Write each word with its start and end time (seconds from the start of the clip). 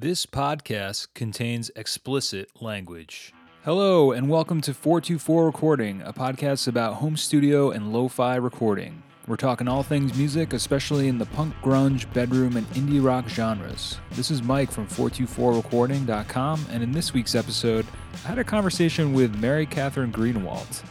This 0.00 0.26
podcast 0.26 1.08
contains 1.14 1.72
explicit 1.74 2.50
language. 2.60 3.32
Hello, 3.64 4.12
and 4.12 4.30
welcome 4.30 4.60
to 4.60 4.72
424 4.72 5.44
Recording, 5.44 6.02
a 6.02 6.12
podcast 6.12 6.68
about 6.68 6.94
home 6.94 7.16
studio 7.16 7.72
and 7.72 7.92
lo 7.92 8.06
fi 8.06 8.36
recording. 8.36 9.02
We're 9.26 9.34
talking 9.34 9.66
all 9.66 9.82
things 9.82 10.16
music, 10.16 10.52
especially 10.52 11.08
in 11.08 11.18
the 11.18 11.26
punk, 11.26 11.52
grunge, 11.64 12.12
bedroom, 12.12 12.56
and 12.56 12.70
indie 12.74 13.04
rock 13.04 13.28
genres. 13.28 13.98
This 14.12 14.30
is 14.30 14.40
Mike 14.40 14.70
from 14.70 14.86
424recording.com, 14.86 16.66
and 16.70 16.80
in 16.84 16.92
this 16.92 17.12
week's 17.12 17.34
episode, 17.34 17.84
I 18.24 18.28
had 18.28 18.38
a 18.38 18.44
conversation 18.44 19.12
with 19.12 19.34
Mary 19.40 19.66
Catherine 19.66 20.12
Greenawalt. 20.12 20.84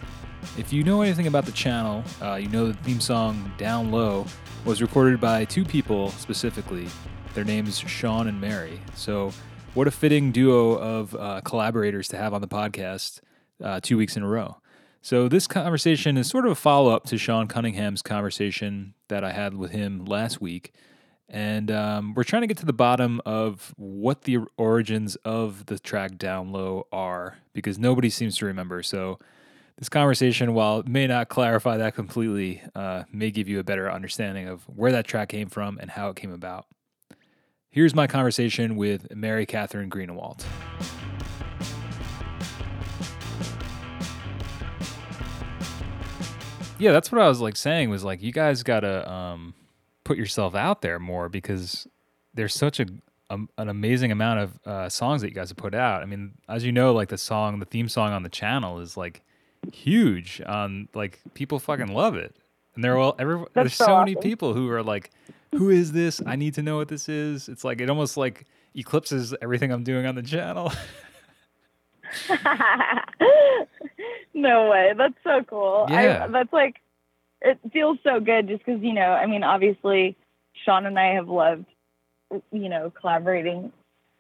If 0.58 0.74
you 0.74 0.84
know 0.84 1.02
anything 1.02 1.28
about 1.28 1.46
the 1.46 1.54
channel, 1.54 2.04
uh, 2.22 2.36
you 2.36 2.50
know 2.50 2.68
the 2.68 2.78
theme 2.84 3.00
song 3.00 3.54
Down 3.58 3.90
Low 3.90 4.26
was 4.66 4.82
recorded 4.82 5.22
by 5.22 5.46
two 5.46 5.64
people 5.64 6.10
specifically. 6.10 6.90
Their 7.34 7.44
names 7.44 7.80
Sean 7.80 8.28
and 8.28 8.42
Mary. 8.42 8.80
So, 8.96 9.32
what 9.74 9.88
a 9.88 9.92
fitting 9.92 10.32
duo 10.32 10.74
of 10.74 11.16
uh, 11.16 11.42
collaborators 11.42 12.08
to 12.10 12.18
have 12.18 12.34
on 12.34 12.42
the 12.42 12.48
podcast 12.48 13.22
uh, 13.64 13.80
two 13.82 13.98
weeks 13.98 14.18
in 14.18 14.24
a 14.24 14.28
row. 14.28 14.58
So, 15.02 15.28
this 15.28 15.48
conversation 15.48 16.18
is 16.18 16.28
sort 16.28 16.46
of 16.46 16.52
a 16.52 16.56
follow 16.56 16.92
up 16.92 17.06
to 17.06 17.18
Sean 17.18 17.48
Cunningham's 17.48 18.02
conversation 18.02 18.94
that 19.08 19.24
I 19.24 19.32
had 19.32 19.54
with 19.54 19.72
him 19.72 20.06
last 20.06 20.42
week. 20.42 20.74
And 21.30 21.70
um, 21.72 22.14
we're 22.16 22.24
trying 22.24 22.42
to 22.42 22.48
get 22.48 22.58
to 22.58 22.66
the 22.66 22.74
bottom 22.74 23.22
of 23.26 23.74
what 23.78 24.24
the 24.24 24.40
origins 24.58 25.16
of 25.18 25.66
the 25.66 25.78
track 25.78 26.18
Down 26.18 26.52
Low 26.52 26.88
are 26.92 27.38
because 27.54 27.78
nobody 27.78 28.10
seems 28.10 28.38
to 28.38 28.46
remember. 28.46 28.82
So, 28.82 29.20
this 29.78 29.90
conversation, 29.90 30.54
while 30.56 30.80
it 30.80 30.88
may 30.88 31.06
not 31.06 31.30
clarify 31.30 31.78
that 31.78 31.94
completely, 31.94 32.64
uh, 32.74 33.04
may 33.12 33.30
give 33.30 33.48
you 33.48 33.60
a 33.60 33.64
better 33.64 33.92
understanding 33.92 34.48
of 34.48 34.64
where 34.64 34.92
that 34.92 35.06
track 35.06 35.30
came 35.30 35.50
from 35.50 35.78
and 35.80 35.92
how 35.92 36.10
it 36.10 36.16
came 36.16 36.34
about. 36.34 36.66
Here's 37.78 37.94
my 37.94 38.08
conversation 38.08 38.76
with 38.76 39.16
Mary 39.16 39.46
Catherine 39.46 39.88
Greenawalt. 39.88 40.44
Yeah, 46.80 46.92
that's 46.92 47.12
what 47.12 47.22
I 47.22 47.28
was 47.28 47.40
like 47.40 47.56
saying 47.56 47.92
was 47.92 48.04
like 48.04 48.24
you 48.24 48.32
guys 48.32 48.64
gotta 48.64 49.08
um, 49.08 49.54
put 50.04 50.18
yourself 50.18 50.56
out 50.56 50.82
there 50.82 50.98
more 50.98 51.30
because 51.30 51.86
there's 52.34 52.56
such 52.56 52.80
a, 52.80 52.88
a 53.30 53.38
an 53.60 53.70
amazing 53.70 54.12
amount 54.12 54.40
of 54.40 54.60
uh, 54.66 54.90
songs 54.90 55.22
that 55.22 55.28
you 55.28 55.36
guys 55.36 55.50
have 55.50 55.58
put 55.58 55.76
out. 55.76 56.02
I 56.02 56.06
mean, 56.08 56.32
as 56.50 56.66
you 56.66 56.72
know, 56.72 56.96
like 56.96 57.10
the 57.10 57.18
song, 57.20 57.60
the 57.60 57.68
theme 57.68 57.90
song 57.90 58.12
on 58.12 58.24
the 58.24 58.30
channel 58.30 58.80
is 58.80 58.98
like 58.98 59.22
huge. 59.72 60.42
On 60.48 60.90
like 60.96 61.20
people 61.36 61.60
fucking 61.60 61.94
love 61.94 62.16
it, 62.16 62.36
and 62.78 62.84
there 62.84 62.98
all 62.98 63.16
every, 63.20 63.44
there's 63.54 63.74
so, 63.74 63.86
so 63.86 63.98
many 63.98 64.16
awesome. 64.16 64.22
people 64.22 64.54
who 64.54 64.70
are 64.70 64.84
like, 64.84 65.12
"Who 65.56 65.70
is 65.70 65.92
this? 65.92 66.22
I 66.26 66.38
need 66.38 66.54
to 66.54 66.64
know 66.64 66.78
what 66.78 66.88
this 66.88 67.10
is." 67.10 67.50
It's 67.50 67.66
like 67.66 67.82
it 67.82 67.90
almost 67.90 68.16
like 68.16 68.46
eclipses 68.76 69.34
everything 69.42 69.72
I'm 69.72 69.84
doing 69.84 70.06
on 70.06 70.16
the 70.16 70.24
channel. 70.24 70.72
no 74.34 74.70
way. 74.70 74.94
That's 74.98 75.14
so 75.24 75.44
cool. 75.44 75.88
Yeah. 75.90 76.26
I, 76.26 76.28
that's 76.28 76.54
like, 76.54 76.82
it 77.42 77.60
feels 77.72 77.98
so 78.04 78.20
good 78.20 78.48
just 78.48 78.66
because, 78.66 78.82
you 78.82 78.94
know, 78.94 79.12
I 79.12 79.26
mean, 79.26 79.44
obviously, 79.44 80.16
Sean 80.66 80.86
and 80.86 80.98
I 80.98 81.16
have 81.16 81.28
loved, 81.28 81.66
you 82.52 82.70
know, 82.70 82.92
collaborating 83.00 83.72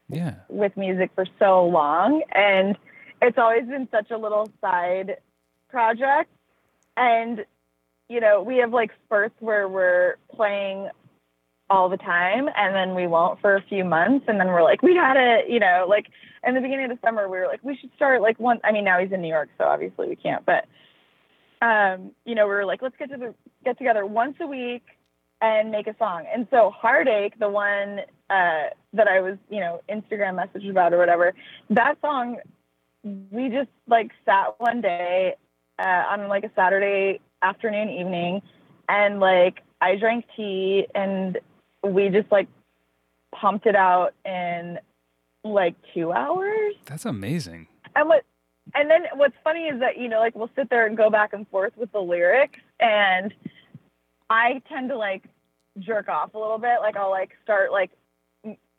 yeah, 0.10 0.36
with 0.50 0.76
music 0.78 1.12
for 1.16 1.26
so 1.40 1.66
long. 1.66 2.22
And 2.34 2.78
it's 3.22 3.38
always 3.38 3.66
been 3.66 3.88
such 3.92 4.12
a 4.12 4.18
little 4.18 4.52
side 4.62 5.18
project. 5.70 6.30
And, 6.96 7.46
you 8.10 8.20
know, 8.20 8.42
we 8.42 8.58
have 8.58 8.72
like 8.72 8.92
spurts 9.06 9.36
where 9.40 9.68
we're 9.68 10.16
playing 10.34 10.90
all 11.70 11.90
the 11.90 11.98
time 11.98 12.48
and 12.56 12.74
then 12.74 12.96
we 12.96 13.08
won't 13.08 13.42
for 13.42 13.56
a 13.56 13.62
few 13.64 13.84
months. 13.84 14.26
And 14.28 14.40
then 14.40 14.48
we're 14.48 14.64
like, 14.64 14.82
we 14.82 14.94
gotta, 14.94 15.42
you 15.48 15.60
know, 15.60 15.86
like 15.88 16.08
in 16.46 16.56
the 16.56 16.62
beginning 16.62 16.90
of 16.90 16.92
the 16.92 17.08
summer, 17.08 17.28
we 17.28 17.38
were 17.38 17.48
like, 17.48 17.60
we 17.64 17.76
should 17.76 17.92
start 17.96 18.22
like 18.22 18.40
one. 18.40 18.60
I 18.64 18.72
mean, 18.72 18.86
now 18.86 19.00
he's 19.00 19.12
in 19.12 19.22
New 19.22 19.28
York, 19.28 19.50
so 19.58 19.66
obviously 19.66 20.08
we 20.08 20.16
can't, 20.16 20.46
but, 20.46 20.66
um, 21.62 22.12
you 22.24 22.36
know, 22.36 22.46
we 22.46 22.54
were 22.54 22.66
like, 22.66 22.82
let's 22.82 22.96
get 22.98 23.10
to 23.10 23.18
the, 23.18 23.34
get 23.66 23.78
together 23.78 24.06
once 24.06 24.38
a 24.40 24.48
week 24.48 24.84
and 25.42 25.72
make 25.72 25.88
a 25.88 25.96
song. 25.98 26.26
And 26.34 26.48
so 26.50 26.72
Heartache, 26.72 27.38
the 27.40 27.50
one 27.50 28.00
uh, 28.30 28.70
that 28.94 29.08
I 29.08 29.20
was, 29.20 29.38
you 29.50 29.60
know, 29.60 29.82
Instagram 29.90 30.36
message 30.36 30.66
about 30.66 30.94
or 30.94 30.98
whatever, 30.98 31.34
that 31.72 31.98
song, 32.02 32.38
we 33.04 33.50
just 33.50 33.70
like 33.88 34.12
sat 34.26 34.56
one 34.60 34.82
day 34.82 35.36
uh, 35.80 36.04
on 36.12 36.28
like 36.28 36.44
a 36.44 36.52
Saturday 36.56 37.20
afternoon, 37.42 37.90
evening, 37.90 38.42
and 38.90 39.20
like 39.20 39.62
I 39.82 39.96
drank 39.96 40.26
tea 40.36 40.88
and 40.96 41.38
we 41.84 42.10
just 42.10 42.32
like 42.32 42.48
pumped 43.34 43.66
it 43.66 43.76
out 43.76 44.14
in 44.26 44.80
like 45.44 45.76
two 45.94 46.12
hours. 46.12 46.74
that's 46.86 47.06
amazing. 47.06 47.68
And 47.96 48.10
what 48.10 48.24
and 48.76 48.90
then 48.90 49.04
what's 49.14 49.36
funny 49.44 49.66
is 49.66 49.80
that, 49.80 49.98
you 49.98 50.10
know, 50.10 50.20
like 50.20 50.36
we'll 50.36 50.50
sit 50.56 50.70
there 50.70 50.86
and 50.86 50.98
go 50.98 51.10
back 51.10 51.34
and 51.34 51.48
forth 51.50 51.74
with 51.78 51.92
the 51.92 52.00
lyrics 52.00 52.60
and 52.80 53.34
I 54.30 54.62
tend 54.68 54.90
to 54.90 54.98
like 54.98 55.24
jerk 55.80 56.10
off 56.10 56.34
a 56.34 56.40
little 56.40 56.58
bit. 56.58 56.80
Like 56.82 56.98
I'll 56.98 57.10
like 57.10 57.32
start 57.44 57.72
like 57.72 57.92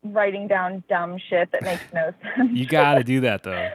writing 0.05 0.47
down 0.47 0.83
dumb 0.89 1.19
shit 1.31 1.51
that 1.53 1.63
makes 1.63 1.83
no 1.95 2.13
sense. 2.37 2.51
You 2.53 2.67
got 2.67 2.95
to 2.95 3.05
do 3.05 3.21
that 3.21 3.43
though. 3.43 3.71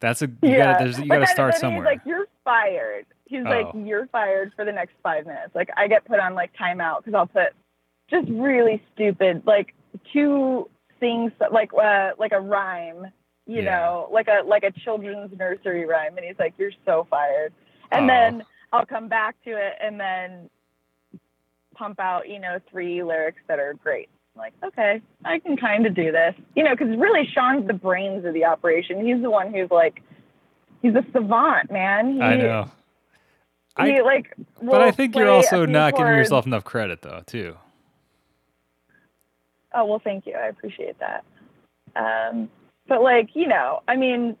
That's 0.00 0.22
a 0.22 0.26
you 0.26 0.36
yeah. 0.42 0.72
gotta 0.72 0.84
there's, 0.84 0.98
you 0.98 1.06
But 1.06 1.20
gotta 1.20 1.26
start 1.32 1.54
somewhere. 1.56 1.84
Like, 1.84 2.00
you're 2.06 2.26
fired. 2.44 3.06
He's 3.26 3.44
like, 3.44 3.66
Oh. 3.72 3.84
you're 3.84 4.06
fired 4.08 4.52
for 4.56 4.64
the 4.64 4.72
next 4.72 4.94
five 5.02 5.26
minutes. 5.26 5.54
Like 5.54 5.70
I 5.76 5.88
get 5.88 6.04
put 6.04 6.20
on 6.20 6.34
like 6.34 6.50
timeout 6.56 6.98
because 6.98 7.14
I'll 7.14 7.26
put 7.26 7.52
just 8.10 8.28
really 8.28 8.82
stupid, 8.94 9.42
like 9.46 9.74
two 10.12 10.68
things, 10.98 11.32
like 11.52 11.70
uh, 11.74 12.10
like 12.18 12.32
a 12.32 12.40
rhyme, 12.40 13.06
you 13.46 13.62
Yeah. 13.62 13.70
know, 13.76 14.08
like 14.12 14.28
a 14.28 14.42
like 14.44 14.64
a 14.64 14.72
children's 14.72 15.36
nursery 15.38 15.86
rhyme, 15.86 16.16
and 16.16 16.26
he's 16.26 16.38
like, 16.38 16.54
you're 16.58 16.72
so 16.84 17.06
fired. 17.08 17.52
And 17.92 18.04
Oh. 18.04 18.12
then 18.12 18.44
I'll 18.72 18.86
come 18.86 19.08
back 19.08 19.36
to 19.44 19.50
it 19.50 19.74
and 19.80 19.98
then 19.98 20.50
pump 21.74 21.98
out, 22.00 22.28
you 22.28 22.38
know, 22.38 22.58
three 22.70 23.02
lyrics 23.02 23.40
that 23.48 23.58
are 23.58 23.74
great. 23.74 24.08
I'm 24.34 24.40
like, 24.40 24.54
okay, 24.62 25.00
I 25.24 25.38
can 25.38 25.56
kind 25.56 25.86
of 25.86 25.94
do 25.94 26.12
this, 26.12 26.34
you 26.54 26.62
know, 26.62 26.70
because 26.76 26.96
really 26.96 27.26
Sean's 27.32 27.66
the 27.66 27.72
brains 27.72 28.24
of 28.24 28.34
the 28.34 28.44
operation. 28.44 29.04
He's 29.04 29.20
the 29.22 29.30
one 29.30 29.52
who's 29.52 29.70
like, 29.70 30.02
he's 30.82 30.94
a 30.94 31.04
savant, 31.12 31.70
man. 31.70 32.14
He, 32.14 32.20
I 32.20 32.36
know. 32.36 32.70
He 33.78 33.98
I- 33.98 34.00
like, 34.00 34.34
But 34.62 34.82
I 34.82 34.90
think 34.90 35.14
you're 35.16 35.28
also 35.30 35.66
not 35.66 35.96
giving 35.96 36.14
yourself 36.14 36.46
enough 36.46 36.64
credit 36.64 37.02
though, 37.02 37.22
too. 37.26 37.56
Oh 39.72 39.84
well, 39.84 40.00
thank 40.02 40.26
you. 40.26 40.34
I 40.34 40.48
appreciate 40.48 40.96
that. 40.98 41.24
Um, 41.94 42.50
but 42.88 43.02
like, 43.02 43.30
you 43.34 43.46
know, 43.46 43.82
I 43.86 43.96
mean, 43.96 44.36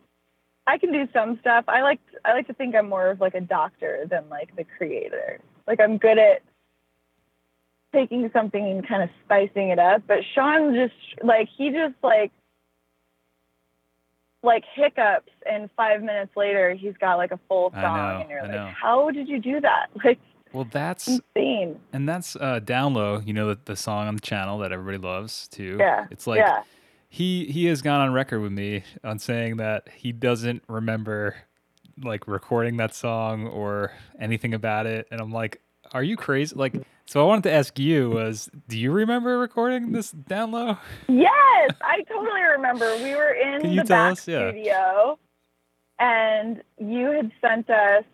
I 0.66 0.78
can 0.78 0.92
do 0.92 1.08
some 1.12 1.38
stuff. 1.40 1.64
I 1.68 1.82
like 1.82 2.00
I 2.24 2.32
like 2.32 2.46
to 2.48 2.52
think 2.54 2.74
I'm 2.74 2.88
more 2.88 3.08
of 3.10 3.20
like 3.20 3.34
a 3.34 3.40
doctor 3.40 4.06
than 4.10 4.28
like 4.28 4.54
the 4.56 4.64
creator. 4.64 5.38
Like 5.66 5.80
I'm 5.80 5.98
good 5.98 6.18
at 6.18 6.42
taking 7.92 8.30
something 8.32 8.64
and 8.64 8.86
kind 8.86 9.02
of 9.02 9.10
spicing 9.24 9.70
it 9.70 9.78
up. 9.78 10.02
But 10.06 10.18
Sean 10.34 10.74
just 10.74 10.94
like 11.22 11.48
he 11.56 11.70
just 11.70 11.94
like 12.02 12.32
like 14.42 14.64
hiccups 14.74 15.32
and 15.50 15.68
five 15.76 16.02
minutes 16.02 16.36
later 16.36 16.72
he's 16.74 16.96
got 16.98 17.16
like 17.16 17.30
a 17.30 17.38
full 17.48 17.70
song 17.72 17.82
know, 17.82 18.20
and 18.20 18.30
you're 18.30 18.40
I 18.40 18.42
like, 18.42 18.52
know. 18.52 18.72
how 18.80 19.10
did 19.10 19.28
you 19.28 19.38
do 19.38 19.60
that? 19.60 19.88
Like 20.04 20.18
Well, 20.52 20.66
that's 20.70 21.06
insane. 21.06 21.78
and 21.92 22.08
that's 22.08 22.36
uh, 22.36 22.58
down 22.60 22.94
low. 22.94 23.20
You 23.20 23.32
know 23.32 23.48
the, 23.48 23.60
the 23.66 23.76
song 23.76 24.08
on 24.08 24.16
the 24.16 24.20
channel 24.22 24.58
that 24.58 24.72
everybody 24.72 24.98
loves 24.98 25.46
too. 25.48 25.76
Yeah. 25.78 26.06
It's 26.10 26.26
like 26.26 26.38
yeah. 26.38 26.62
he 27.08 27.44
he 27.46 27.66
has 27.66 27.82
gone 27.82 28.00
on 28.00 28.12
record 28.12 28.40
with 28.40 28.52
me 28.52 28.82
on 29.04 29.18
saying 29.18 29.58
that 29.58 29.88
he 29.94 30.10
doesn't 30.12 30.62
remember 30.68 31.36
like 32.02 32.26
recording 32.26 32.78
that 32.78 32.94
song 32.94 33.46
or 33.46 33.92
anything 34.18 34.54
about 34.54 34.86
it, 34.86 35.06
and 35.10 35.20
I'm 35.20 35.30
like, 35.32 35.60
are 35.92 36.02
you 36.02 36.16
crazy? 36.16 36.54
Like, 36.56 36.74
so 37.10 37.20
I 37.20 37.24
wanted 37.24 37.42
to 37.42 37.52
ask 37.52 37.76
you 37.76 38.08
was, 38.10 38.48
do 38.68 38.78
you 38.78 38.92
remember 38.92 39.36
recording 39.36 39.90
this 39.90 40.12
down 40.12 40.52
low? 40.52 40.78
Yes, 41.08 41.70
I 41.82 42.02
totally 42.08 42.42
remember. 42.42 42.96
We 43.02 43.16
were 43.16 43.32
in 43.32 43.74
the 43.74 43.82
back 43.82 44.12
us? 44.12 44.28
Yeah. 44.28 44.50
studio, 44.50 45.18
and 45.98 46.62
you 46.78 47.06
had 47.10 47.32
sent 47.40 47.68
us. 47.68 48.04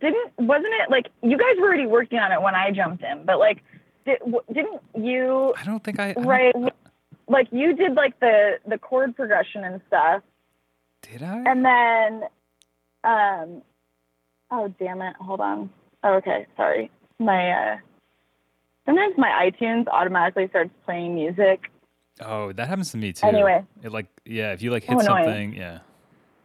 Didn't 0.00 0.32
wasn't 0.36 0.74
it 0.82 0.90
like 0.90 1.10
you 1.22 1.38
guys 1.38 1.54
were 1.60 1.68
already 1.68 1.86
working 1.86 2.18
on 2.18 2.32
it 2.32 2.42
when 2.42 2.56
I 2.56 2.72
jumped 2.72 3.04
in? 3.04 3.24
But 3.24 3.38
like, 3.38 3.62
did, 4.04 4.18
w- 4.18 4.42
didn't 4.52 4.80
you 4.96 5.54
I 5.56 5.64
don't 5.64 5.84
think 5.84 6.00
I, 6.00 6.10
I 6.10 6.22
right? 6.22 6.54
Like 7.28 7.46
you 7.52 7.76
did 7.76 7.94
like 7.94 8.18
the 8.18 8.58
the 8.66 8.78
chord 8.78 9.14
progression 9.14 9.62
and 9.62 9.80
stuff, 9.86 10.22
Did 11.02 11.22
I? 11.22 11.44
and 11.46 11.64
then, 11.64 12.22
um, 13.04 13.62
oh 14.50 14.74
damn 14.80 15.02
it! 15.02 15.14
Hold 15.20 15.40
on. 15.40 15.70
Oh, 16.02 16.14
okay, 16.14 16.48
sorry. 16.56 16.90
My 17.20 17.50
uh, 17.52 17.76
sometimes 18.86 19.14
my 19.16 19.28
iTunes 19.50 19.86
automatically 19.88 20.48
starts 20.48 20.70
playing 20.84 21.14
music. 21.14 21.70
oh, 22.22 22.52
that 22.52 22.66
happens 22.66 22.90
to 22.92 22.96
me 22.96 23.12
too. 23.12 23.26
Anyway. 23.26 23.62
it 23.84 23.92
like 23.92 24.06
yeah, 24.24 24.52
if 24.52 24.62
you 24.62 24.70
like 24.72 24.82
hit 24.84 24.96
Oh, 24.98 25.02
something, 25.02 25.54
yeah. 25.54 25.78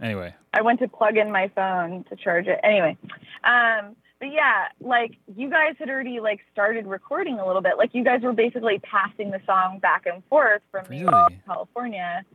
Anyway, 0.01 0.35
I 0.53 0.61
went 0.61 0.79
to 0.81 0.87
plug 0.89 1.15
in 1.17 1.31
my 1.31 1.47
phone 1.55 2.03
to 2.09 2.15
charge 2.17 2.47
it. 2.47 2.59
Anyway, 2.63 2.97
um, 3.45 3.95
But 4.19 4.31
yeah, 4.33 4.65
like 4.81 5.15
you 5.33 5.49
guys 5.49 5.75
had 5.79 5.89
already 5.89 6.19
like 6.19 6.41
started 6.51 6.85
recording 6.85 7.39
a 7.39 7.47
little 7.47 7.61
bit. 7.61 7.77
Like 7.77 7.91
you 7.95 8.03
guys 8.03 8.21
were 8.21 8.33
basically 8.33 8.79
passing 8.79 9.31
the 9.31 9.39
song 9.45 9.79
back 9.79 10.05
and 10.05 10.21
forth 10.25 10.61
from 10.71 10.85
Really? 10.89 11.39
California. 11.45 12.25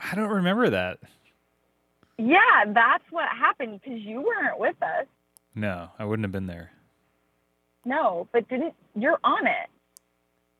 I 0.00 0.16
don't 0.16 0.30
remember 0.30 0.68
that. 0.70 0.98
Yeah, 2.18 2.64
that's 2.66 3.04
what 3.10 3.28
happened 3.28 3.80
because 3.80 4.00
you 4.00 4.20
weren't 4.20 4.58
with 4.58 4.76
us. 4.82 5.06
No, 5.54 5.90
I 6.00 6.04
wouldn't 6.04 6.24
have 6.24 6.32
been 6.32 6.46
there. 6.48 6.72
No, 7.84 8.28
but 8.32 8.48
didn't 8.48 8.74
you're 8.94 9.18
on 9.24 9.46
it. 9.46 9.68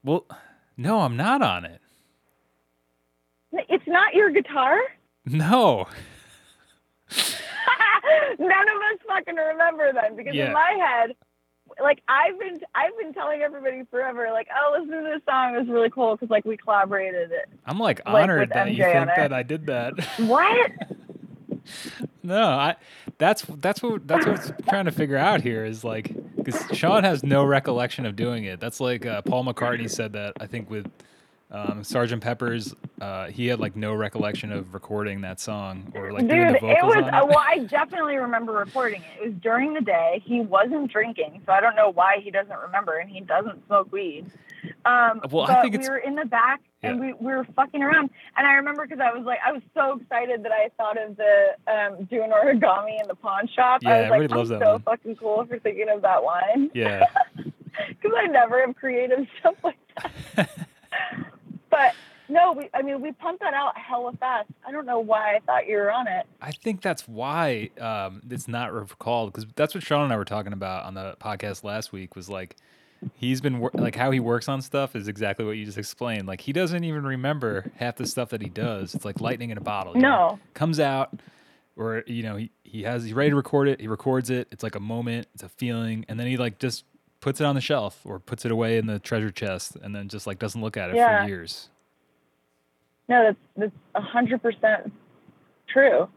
Well, 0.05 0.27
no, 0.77 1.01
I'm 1.01 1.17
not 1.17 1.43
on 1.43 1.65
it. 1.65 1.81
It's 3.53 3.87
not 3.87 4.15
your 4.15 4.31
guitar. 4.31 4.79
No. 5.27 5.87
None 8.39 8.51
of 8.51 8.77
us 8.93 8.99
fucking 9.07 9.35
remember 9.37 9.93
then 9.93 10.17
because 10.17 10.35
Yeah. 10.35 10.47
in 10.49 10.53
my 10.53 10.77
head, 10.81 11.15
like 11.81 12.03
I've 12.09 12.39
been 12.39 12.61
I've 12.75 12.97
been 12.99 13.13
telling 13.13 13.43
everybody 13.43 13.83
forever, 13.91 14.29
like, 14.33 14.49
oh, 14.55 14.77
listen 14.81 14.97
to 14.97 15.03
this 15.13 15.23
song. 15.29 15.55
It 15.55 15.59
was 15.61 15.69
really 15.69 15.91
cool 15.91 16.17
because 16.17 16.31
like 16.31 16.45
we 16.45 16.57
collaborated 16.57 17.31
it. 17.31 17.49
I'm 17.67 17.79
like 17.79 18.05
Like 18.07 18.25
honored 18.25 18.41
with 18.41 18.49
that 18.55 18.69
you 18.73 18.83
think 18.83 19.07
that 19.17 19.33
I 19.33 19.43
did 19.43 19.67
that. 19.67 19.93
What? 20.19 20.71
no, 22.23 22.43
I 22.43 22.77
that's 23.19 23.43
that's 23.43 23.83
what 23.83 24.07
that's 24.09 24.27
what 24.27 24.49
I'm 24.51 24.57
trying 24.69 24.85
to 24.87 24.91
figure 24.93 25.17
out 25.17 25.43
here 25.43 25.65
is 25.65 25.85
like 25.85 26.13
because 26.45 26.77
Sean 26.77 27.05
has 27.11 27.23
no 27.23 27.45
recollection 27.45 28.07
of 28.07 28.17
doing 28.17 28.45
it. 28.45 28.61
That's 28.61 28.81
like 28.81 29.07
uh, 29.07 29.23
Paul 29.23 29.45
McCartney 29.45 29.91
said 29.91 30.13
that 30.15 30.35
I 30.41 30.47
think 30.47 30.71
with 30.71 30.91
um, 31.53 31.85
Sergeant 31.85 32.23
Pepper's, 32.23 32.75
uh, 33.01 33.27
he 33.27 33.47
had 33.47 33.61
like 33.61 33.77
no 33.77 33.95
recollection 33.95 34.51
of 34.53 34.73
recording 34.75 35.21
that 35.21 35.39
song 35.39 35.93
or 35.95 36.13
like 36.13 36.27
doing 36.27 36.47
the 36.53 36.59
vocals 36.59 36.73
it 36.79 36.85
was 36.87 36.97
on 37.05 37.15
uh, 37.15 37.19
it. 37.21 37.29
well. 37.29 37.39
I 37.39 37.59
definitely 37.59 38.17
remember 38.17 38.53
recording 38.53 39.03
it. 39.03 39.23
It 39.23 39.27
was 39.29 39.35
during 39.43 39.75
the 39.75 39.81
day. 39.83 40.23
He 40.25 40.41
wasn't 40.41 40.91
drinking, 40.91 41.43
so 41.47 41.53
I 41.53 41.61
don't 41.61 41.77
know 41.77 41.91
why 41.91 42.17
he 42.23 42.31
doesn't 42.31 42.59
remember, 42.59 42.97
and 42.99 43.09
he 43.11 43.21
doesn't 43.21 43.67
smoke 43.67 43.93
weed. 43.93 44.27
Um, 44.85 45.21
Well, 45.31 45.45
I 45.51 45.61
think 45.63 45.75
we 45.75 45.79
it's- 45.81 45.89
were 45.89 45.99
in 45.99 46.15
the 46.15 46.25
back 46.25 46.61
and 46.85 46.99
we, 46.99 47.13
we 47.13 47.27
were 47.33 47.45
fucking 47.55 47.81
around, 47.83 48.11
and 48.37 48.45
I 48.47 48.55
remember 48.55 48.85
because 48.87 48.99
I 49.01 49.17
was 49.17 49.25
like, 49.25 49.39
I 49.47 49.53
was 49.53 49.63
so 49.73 50.01
excited 50.01 50.43
that 50.43 50.51
I 50.51 50.69
thought 50.77 50.97
of 51.01 51.17
the 51.17 51.51
um, 51.69 52.05
doing 52.07 52.31
origami 52.31 53.01
in 53.01 53.07
the 53.07 53.15
pawn 53.15 53.47
shop. 53.55 53.83
Yeah, 53.83 53.91
I 53.91 54.01
was 54.01 54.11
like, 54.11 54.17
everybody 54.17 54.39
loves 54.39 54.51
I'm 54.51 54.59
that 54.59 54.65
so 54.67 54.73
one. 54.73 54.83
fucking 54.83 55.17
cool 55.17 55.45
for 55.47 55.59
thinking 55.61 55.89
of 55.89 56.03
that 56.03 56.25
line 56.25 56.71
Yeah. 56.75 57.07
because 57.37 58.13
I 58.17 58.27
never 58.27 58.65
have 58.67 58.75
creative 58.75 59.27
stuff 59.39 59.55
like 59.63 59.77
that. 60.35 60.51
no, 62.33 62.53
we, 62.53 62.69
I 62.75 62.83
mean, 62.83 63.01
we 63.01 63.13
pumped 63.13 63.41
that 63.41 63.55
out 63.55 63.77
hella 63.77 64.13
fast. 64.15 64.49
I 64.67 64.73
don't 64.73 64.87
know 64.87 64.99
why 65.01 65.37
I 65.37 65.41
thought 65.41 65.67
you 65.67 65.77
were 65.77 65.93
on 65.93 66.07
it. 66.09 66.27
I 66.41 66.51
think 66.53 66.81
that's 66.81 67.07
why 67.07 67.71
um, 67.81 68.23
it's 68.31 68.49
not 68.49 68.73
recalled 68.73 69.33
because 69.33 69.47
that's 69.55 69.75
what 69.75 69.83
Sean 69.85 70.05
and 70.05 70.13
I 70.13 70.17
were 70.17 70.25
talking 70.25 70.53
about 70.53 70.85
on 70.85 70.95
the 70.95 71.17
podcast 71.21 71.63
last 71.65 71.93
week. 71.93 72.17
Was 72.17 72.29
like 72.31 72.57
he's 73.17 73.41
been 73.41 73.59
wor- 73.59 73.71
like 73.75 73.97
how 73.97 74.11
he 74.11 74.21
works 74.21 74.49
on 74.49 74.63
stuff 74.63 74.95
is 74.97 75.09
exactly 75.09 75.45
what 75.45 75.53
you 75.53 75.65
just 75.65 75.79
explained. 75.79 76.27
Like 76.27 76.41
he 76.41 76.53
doesn't 76.53 76.85
even 76.85 77.05
remember 77.05 77.71
half 77.77 77.97
the 77.97 78.07
stuff 78.07 78.31
that 78.31 78.41
he 78.43 78.49
does. 78.49 78.95
It's 78.95 79.05
like 79.05 79.21
lightning 79.21 79.51
in 79.51 79.59
a 79.59 79.63
bottle. 79.63 79.95
know? 79.95 80.01
No. 80.01 80.39
comes 80.55 80.79
out, 80.81 81.21
or 81.77 82.05
you 82.07 82.23
know 82.23 82.37
he 82.37 82.51
he 82.65 82.83
has 82.85 83.05
he's 83.05 83.13
ready 83.13 83.31
to 83.31 83.37
record 83.37 83.69
it. 83.69 83.81
He 83.81 83.89
records 83.89 84.31
it. 84.31 84.49
It's 84.51 84.63
like 84.63 84.75
a 84.75 84.81
moment. 84.81 85.29
It's 85.35 85.43
a 85.43 85.49
feeling, 85.49 86.05
and 86.09 86.19
then 86.19 86.27
he 86.27 86.37
like 86.37 86.59
just 86.59 86.85
puts 87.21 87.41
it 87.41 87.45
on 87.45 87.55
the 87.55 87.61
shelf 87.61 88.01
or 88.05 88.19
puts 88.19 88.45
it 88.45 88.51
away 88.51 88.79
in 88.79 88.87
the 88.87 88.99
treasure 88.99 89.31
chest, 89.31 89.77
and 89.83 89.95
then 89.95 90.09
just 90.09 90.27
like 90.27 90.39
doesn't 90.39 90.61
look 90.61 90.77
at 90.77 90.91
it 90.91 90.97
Yeah. 90.97 91.23
for 91.23 91.29
years. 91.29 91.69
No, 93.13 93.23
that's 93.25 93.37
that's 93.57 93.73
a 93.95 94.01
hundred 94.01 94.41
percent 94.43 94.91
true. 95.69 96.09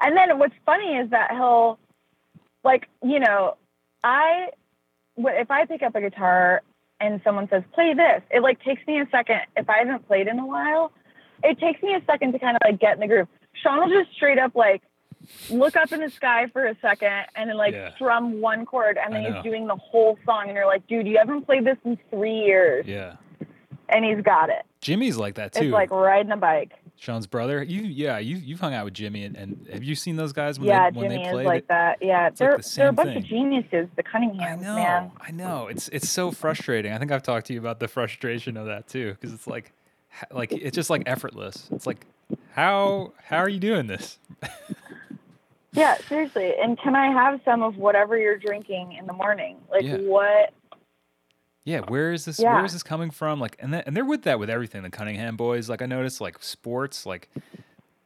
And 0.00 0.16
then 0.16 0.38
what's 0.38 0.54
funny 0.64 0.96
is 0.96 1.10
that 1.10 1.30
he'll, 1.32 1.78
like, 2.62 2.86
you 3.02 3.18
know, 3.18 3.56
I, 4.04 4.50
if 5.16 5.50
I 5.50 5.64
pick 5.66 5.82
up 5.82 5.94
a 5.96 6.00
guitar 6.00 6.62
and 7.00 7.20
someone 7.24 7.48
says 7.48 7.62
play 7.72 7.94
this, 7.94 8.22
it 8.30 8.42
like 8.42 8.62
takes 8.62 8.86
me 8.86 9.00
a 9.00 9.08
second. 9.10 9.40
If 9.56 9.68
I 9.68 9.78
haven't 9.78 10.06
played 10.06 10.28
in 10.28 10.38
a 10.38 10.46
while, 10.46 10.92
it 11.42 11.58
takes 11.58 11.82
me 11.82 11.94
a 11.94 12.02
second 12.06 12.32
to 12.32 12.38
kind 12.38 12.56
of 12.56 12.62
like 12.64 12.78
get 12.78 12.94
in 12.94 13.00
the 13.00 13.06
groove. 13.08 13.28
Sean 13.60 13.80
will 13.80 13.88
just 14.02 14.14
straight 14.14 14.38
up 14.38 14.54
like 14.54 14.82
look 15.50 15.74
up 15.76 15.90
in 15.90 16.00
the 16.00 16.10
sky 16.10 16.46
for 16.52 16.66
a 16.66 16.76
second 16.80 17.24
and 17.34 17.50
then 17.50 17.56
like 17.56 17.74
Yeah. 17.74 17.92
strum 17.96 18.40
one 18.40 18.64
chord 18.66 18.96
and 19.02 19.12
then 19.14 19.24
he's 19.24 19.42
doing 19.42 19.66
the 19.66 19.74
whole 19.76 20.16
song 20.24 20.44
and 20.48 20.54
you're 20.54 20.66
like, 20.66 20.86
dude, 20.86 21.06
you 21.08 21.18
haven't 21.18 21.42
played 21.46 21.64
this 21.64 21.78
in 21.84 21.98
three 22.10 22.40
years 22.44 22.86
Yeah, 22.86 23.16
and 23.88 24.04
he's 24.04 24.22
got 24.22 24.50
it. 24.50 24.62
Jimmy's 24.80 25.16
like 25.16 25.34
that 25.34 25.52
too. 25.52 25.64
It's 25.64 25.72
like 25.72 25.90
riding 25.90 26.32
a 26.32 26.36
bike. 26.36 26.72
Sean's 26.98 27.26
brother. 27.26 27.62
You 27.62 27.82
yeah, 27.82 28.18
you 28.18 28.36
you've 28.36 28.60
hung 28.60 28.72
out 28.72 28.84
with 28.86 28.94
Jimmy 28.94 29.24
and, 29.24 29.36
and 29.36 29.66
have 29.72 29.84
you 29.84 29.94
seen 29.94 30.16
those 30.16 30.32
guys 30.32 30.58
when 30.58 30.68
yeah, 30.68 30.90
they 30.90 30.98
when 30.98 31.10
Jimmy 31.10 31.22
they 31.22 31.28
is 31.28 31.32
play? 31.32 31.44
like 31.44 31.68
that. 31.68 31.98
Yeah, 32.00 32.24
like 32.24 32.36
they're 32.36 32.56
the 32.56 32.72
they're 32.76 32.88
a 32.88 32.92
bunch 32.92 33.16
of 33.16 33.24
geniuses. 33.24 33.88
The 33.96 34.02
I 34.14 34.56
know, 34.56 34.74
man. 34.76 35.10
I 35.20 35.30
know. 35.30 35.68
It's 35.68 35.88
it's 35.88 36.08
so 36.08 36.30
frustrating. 36.30 36.92
I 36.92 36.98
think 36.98 37.12
I've 37.12 37.22
talked 37.22 37.46
to 37.48 37.52
you 37.52 37.58
about 37.58 37.80
the 37.80 37.88
frustration 37.88 38.56
of 38.56 38.66
that 38.66 38.88
too, 38.88 39.12
because 39.12 39.34
it's 39.34 39.46
like, 39.46 39.72
like 40.30 40.52
it's 40.52 40.74
just 40.74 40.88
like 40.88 41.02
effortless. 41.06 41.68
It's 41.70 41.86
like, 41.86 42.06
how 42.52 43.12
how 43.24 43.38
are 43.38 43.48
you 43.48 43.60
doing 43.60 43.86
this? 43.86 44.18
Yeah, 45.72 45.98
seriously. 46.08 46.54
And 46.58 46.78
can 46.78 46.96
I 46.96 47.12
have 47.12 47.38
some 47.44 47.62
of 47.62 47.76
whatever 47.76 48.16
you're 48.16 48.38
drinking 48.38 48.92
in 48.92 49.06
the 49.06 49.12
morning? 49.12 49.58
Like 49.70 49.82
Yeah. 49.82 49.98
what? 49.98 50.54
Yeah, 51.66 51.80
uh, 51.80 51.86
where 51.88 52.12
is 52.12 52.24
this? 52.24 52.38
Yeah. 52.38 52.54
Where 52.54 52.64
is 52.64 52.72
this 52.72 52.82
coming 52.82 53.10
from? 53.10 53.40
Like, 53.40 53.56
and 53.58 53.74
that, 53.74 53.86
and 53.86 53.94
they're 53.94 54.04
with 54.04 54.22
that 54.22 54.38
with 54.38 54.48
everything. 54.48 54.82
The 54.82 54.90
Cunningham 54.90 55.36
boys, 55.36 55.68
like 55.68 55.82
I 55.82 55.86
noticed, 55.86 56.20
like 56.20 56.42
sports, 56.42 57.04
like 57.04 57.28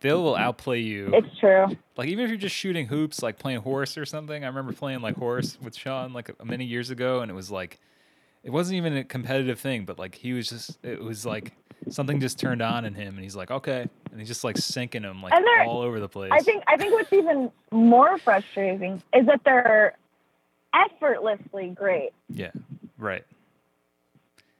they'll 0.01 0.35
outplay 0.35 0.81
you. 0.81 1.11
It's 1.15 1.39
true. 1.39 1.67
like 1.97 2.09
even 2.09 2.25
if 2.25 2.31
you're 2.31 2.39
just 2.39 2.57
shooting 2.57 2.87
hoops, 2.87 3.23
like 3.23 3.39
playing 3.39 3.61
horse 3.61 3.97
or 3.99 4.07
something. 4.07 4.43
I 4.43 4.47
remember 4.49 4.73
playing 4.73 5.03
like 5.03 5.17
horse 5.17 5.59
with 5.63 5.77
Sean 5.77 6.13
like 6.15 6.43
many 6.45 6.65
years 6.65 6.89
ago, 6.91 7.21
and 7.21 7.31
it 7.31 7.35
was 7.35 7.51
like, 7.51 7.79
it 8.43 8.51
wasn't 8.51 8.77
even 8.79 8.97
a 8.97 9.05
competitive 9.05 9.61
thing, 9.61 9.85
but 9.85 9.99
like 9.99 10.15
he 10.15 10.33
was 10.33 10.49
just, 10.49 10.79
it 10.83 11.01
was 11.03 11.27
like 11.27 11.53
something 11.91 12.19
just 12.19 12.39
turned 12.39 12.63
on 12.63 12.87
in 12.87 12.95
him, 12.95 13.15
and 13.17 13.23
he's 13.23 13.37
like, 13.37 13.51
okay, 13.51 13.87
and 14.11 14.19
he's 14.19 14.29
just 14.29 14.43
like 14.43 14.57
sinking 14.57 15.03
him 15.03 15.23
like 15.23 15.35
And 15.35 15.45
they're- 15.45 15.65
all 15.69 15.83
over 15.83 16.01
the 16.01 16.09
place. 16.09 16.31
I 16.33 16.41
think 16.41 16.65
I 16.67 16.79
think 16.79 16.95
what's 16.95 17.13
even 17.13 17.51
more 17.71 18.17
frustrating 18.17 19.03
is 19.15 19.27
that 19.27 19.43
they're 19.45 19.99
effortlessly 20.75 21.69
great. 21.71 22.11
yeah, 22.31 22.53
right. 22.97 23.25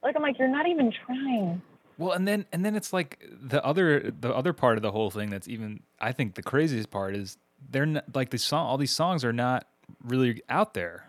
Like 0.03 0.15
I'm 0.15 0.21
like, 0.21 0.39
you're 0.39 0.47
not 0.47 0.67
even 0.67 0.91
trying. 1.05 1.61
Well, 1.97 2.13
and 2.13 2.27
then 2.27 2.45
and 2.51 2.65
then 2.65 2.75
it's 2.75 2.93
like 2.93 3.23
the 3.29 3.63
other 3.63 4.11
the 4.19 4.33
other 4.33 4.53
part 4.53 4.77
of 4.77 4.81
the 4.81 4.91
whole 4.91 5.11
thing 5.11 5.29
that's 5.29 5.47
even 5.47 5.81
I 5.99 6.11
think 6.11 6.35
the 6.35 6.43
craziest 6.43 6.89
part 6.89 7.15
is 7.15 7.37
they're 7.69 7.85
not 7.85 8.15
like 8.15 8.31
the 8.31 8.39
song 8.39 8.65
all 8.65 8.77
these 8.77 8.91
songs 8.91 9.23
are 9.23 9.33
not 9.33 9.67
really 10.03 10.41
out 10.49 10.73
there. 10.73 11.05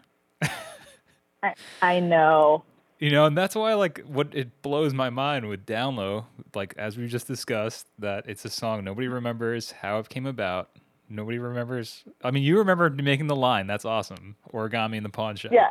I, 1.43 1.55
I 1.81 2.01
know. 2.01 2.65
You 2.99 3.11
know, 3.11 3.25
and 3.25 3.37
that's 3.37 3.55
why 3.57 3.75
like 3.75 4.01
what 4.01 4.29
it 4.33 4.63
blows 4.63 4.95
my 4.95 5.11
mind 5.11 5.49
with 5.49 5.67
Down 5.67 5.97
Low, 5.97 6.27
like 6.55 6.75
as 6.77 6.97
we 6.97 7.09
just 7.09 7.27
discussed, 7.27 7.87
that 7.99 8.29
it's 8.29 8.45
a 8.45 8.51
song 8.51 8.85
nobody 8.85 9.09
remembers 9.09 9.73
how 9.73 9.99
it 9.99 10.09
came 10.09 10.27
about. 10.27 10.71
Nobody 11.09 11.39
remembers. 11.39 12.05
I 12.23 12.31
mean, 12.31 12.43
you 12.43 12.59
remember 12.59 12.89
making 12.91 13.27
the 13.27 13.37
line. 13.37 13.67
That's 13.67 13.85
awesome. 13.85 14.37
Origami 14.53 14.97
in 14.97 15.03
the 15.03 15.09
pawn 15.09 15.37
shop. 15.37 15.53
Yeah. 15.53 15.71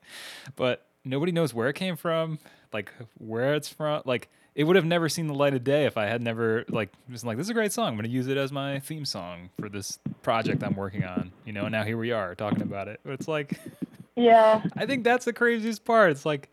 but 0.56 0.86
nobody 1.04 1.32
knows 1.32 1.52
where 1.52 1.68
it 1.68 1.74
came 1.74 1.96
from, 1.96 2.38
like 2.72 2.92
where 3.18 3.54
it's 3.54 3.68
from. 3.68 4.02
Like 4.04 4.28
it 4.54 4.64
would 4.64 4.76
have 4.76 4.84
never 4.84 5.08
seen 5.08 5.26
the 5.26 5.34
light 5.34 5.54
of 5.54 5.64
day 5.64 5.86
if 5.86 5.96
I 5.96 6.06
had 6.06 6.22
never 6.22 6.64
like 6.68 6.90
just 7.10 7.24
like 7.24 7.36
this 7.36 7.46
is 7.46 7.50
a 7.50 7.54
great 7.54 7.72
song. 7.72 7.88
I'm 7.88 7.96
gonna 7.96 8.08
use 8.08 8.26
it 8.26 8.36
as 8.36 8.52
my 8.52 8.80
theme 8.80 9.04
song 9.04 9.50
for 9.60 9.68
this 9.68 9.98
project 10.22 10.62
I'm 10.62 10.76
working 10.76 11.04
on. 11.04 11.32
You 11.44 11.52
know, 11.52 11.62
and 11.62 11.72
now 11.72 11.84
here 11.84 11.96
we 11.98 12.12
are 12.12 12.34
talking 12.34 12.62
about 12.62 12.88
it. 12.88 13.00
It's 13.04 13.28
like 13.28 13.58
Yeah. 14.16 14.62
I 14.76 14.86
think 14.86 15.04
that's 15.04 15.24
the 15.24 15.32
craziest 15.32 15.84
part. 15.84 16.10
It's 16.10 16.26
like 16.26 16.50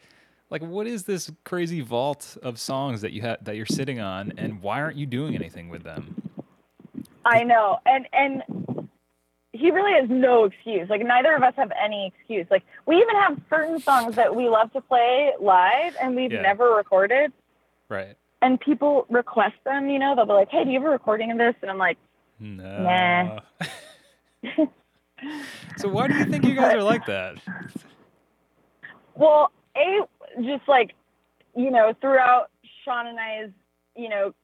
like 0.50 0.62
what 0.62 0.88
is 0.88 1.04
this 1.04 1.30
crazy 1.44 1.82
vault 1.82 2.38
of 2.42 2.60
songs 2.60 3.02
that 3.02 3.12
you 3.12 3.22
have 3.22 3.44
that 3.44 3.56
you're 3.56 3.66
sitting 3.66 4.00
on 4.00 4.34
and 4.38 4.62
why 4.62 4.82
aren't 4.82 4.98
you 4.98 5.06
doing 5.06 5.36
anything 5.36 5.70
with 5.70 5.84
them? 5.84 6.16
I 7.26 7.44
know. 7.44 7.80
And 7.86 8.08
and 8.14 8.44
he 9.58 9.72
really 9.72 9.94
has 10.00 10.10
no 10.10 10.46
excuse. 10.46 10.90
Like 10.90 11.02
neither 11.06 11.34
of 11.36 11.44
us 11.44 11.54
have 11.58 11.72
any 11.84 12.08
excuse. 12.16 12.46
Like 12.50 12.64
we 12.86 12.98
even 12.98 13.16
have 13.16 13.40
certain 13.50 13.82
songs 13.82 14.16
that 14.16 14.36
we 14.36 14.48
love 14.50 14.72
to 14.74 14.82
play 14.82 15.32
live 15.40 15.96
and 16.02 16.16
we've 16.16 16.32
Yeah. 16.32 16.42
never 16.42 16.70
recorded. 16.76 17.32
Right. 17.90 18.16
And 18.42 18.60
people 18.60 19.06
request 19.10 19.56
them, 19.66 19.90
you 19.90 20.00
know, 20.00 20.16
they'll 20.16 20.26
be 20.26 20.34
like, 20.34 20.50
Hey, 20.50 20.64
do 20.64 20.70
you 20.72 20.80
have 20.80 20.88
a 20.88 20.92
recording 20.92 21.32
of 21.32 21.38
this? 21.38 21.56
And 21.62 21.72
I'm 21.72 21.78
like, 21.78 21.98
No. 22.40 23.40
so 25.78 25.90
why 25.90 26.08
do 26.08 26.16
you 26.16 26.26
think 26.26 26.46
you 26.46 26.56
guys 26.56 26.74
are 26.76 26.84
like 26.84 27.06
that? 27.08 27.36
Well, 29.16 29.52
A 29.76 30.02
just 30.44 30.68
like, 30.68 30.94
you 31.56 31.72
know, 31.72 31.92
throughout 32.00 32.52
Sean 32.86 33.08
and 33.08 33.20
I's, 33.20 33.50
you 33.96 34.10
know, 34.10 34.36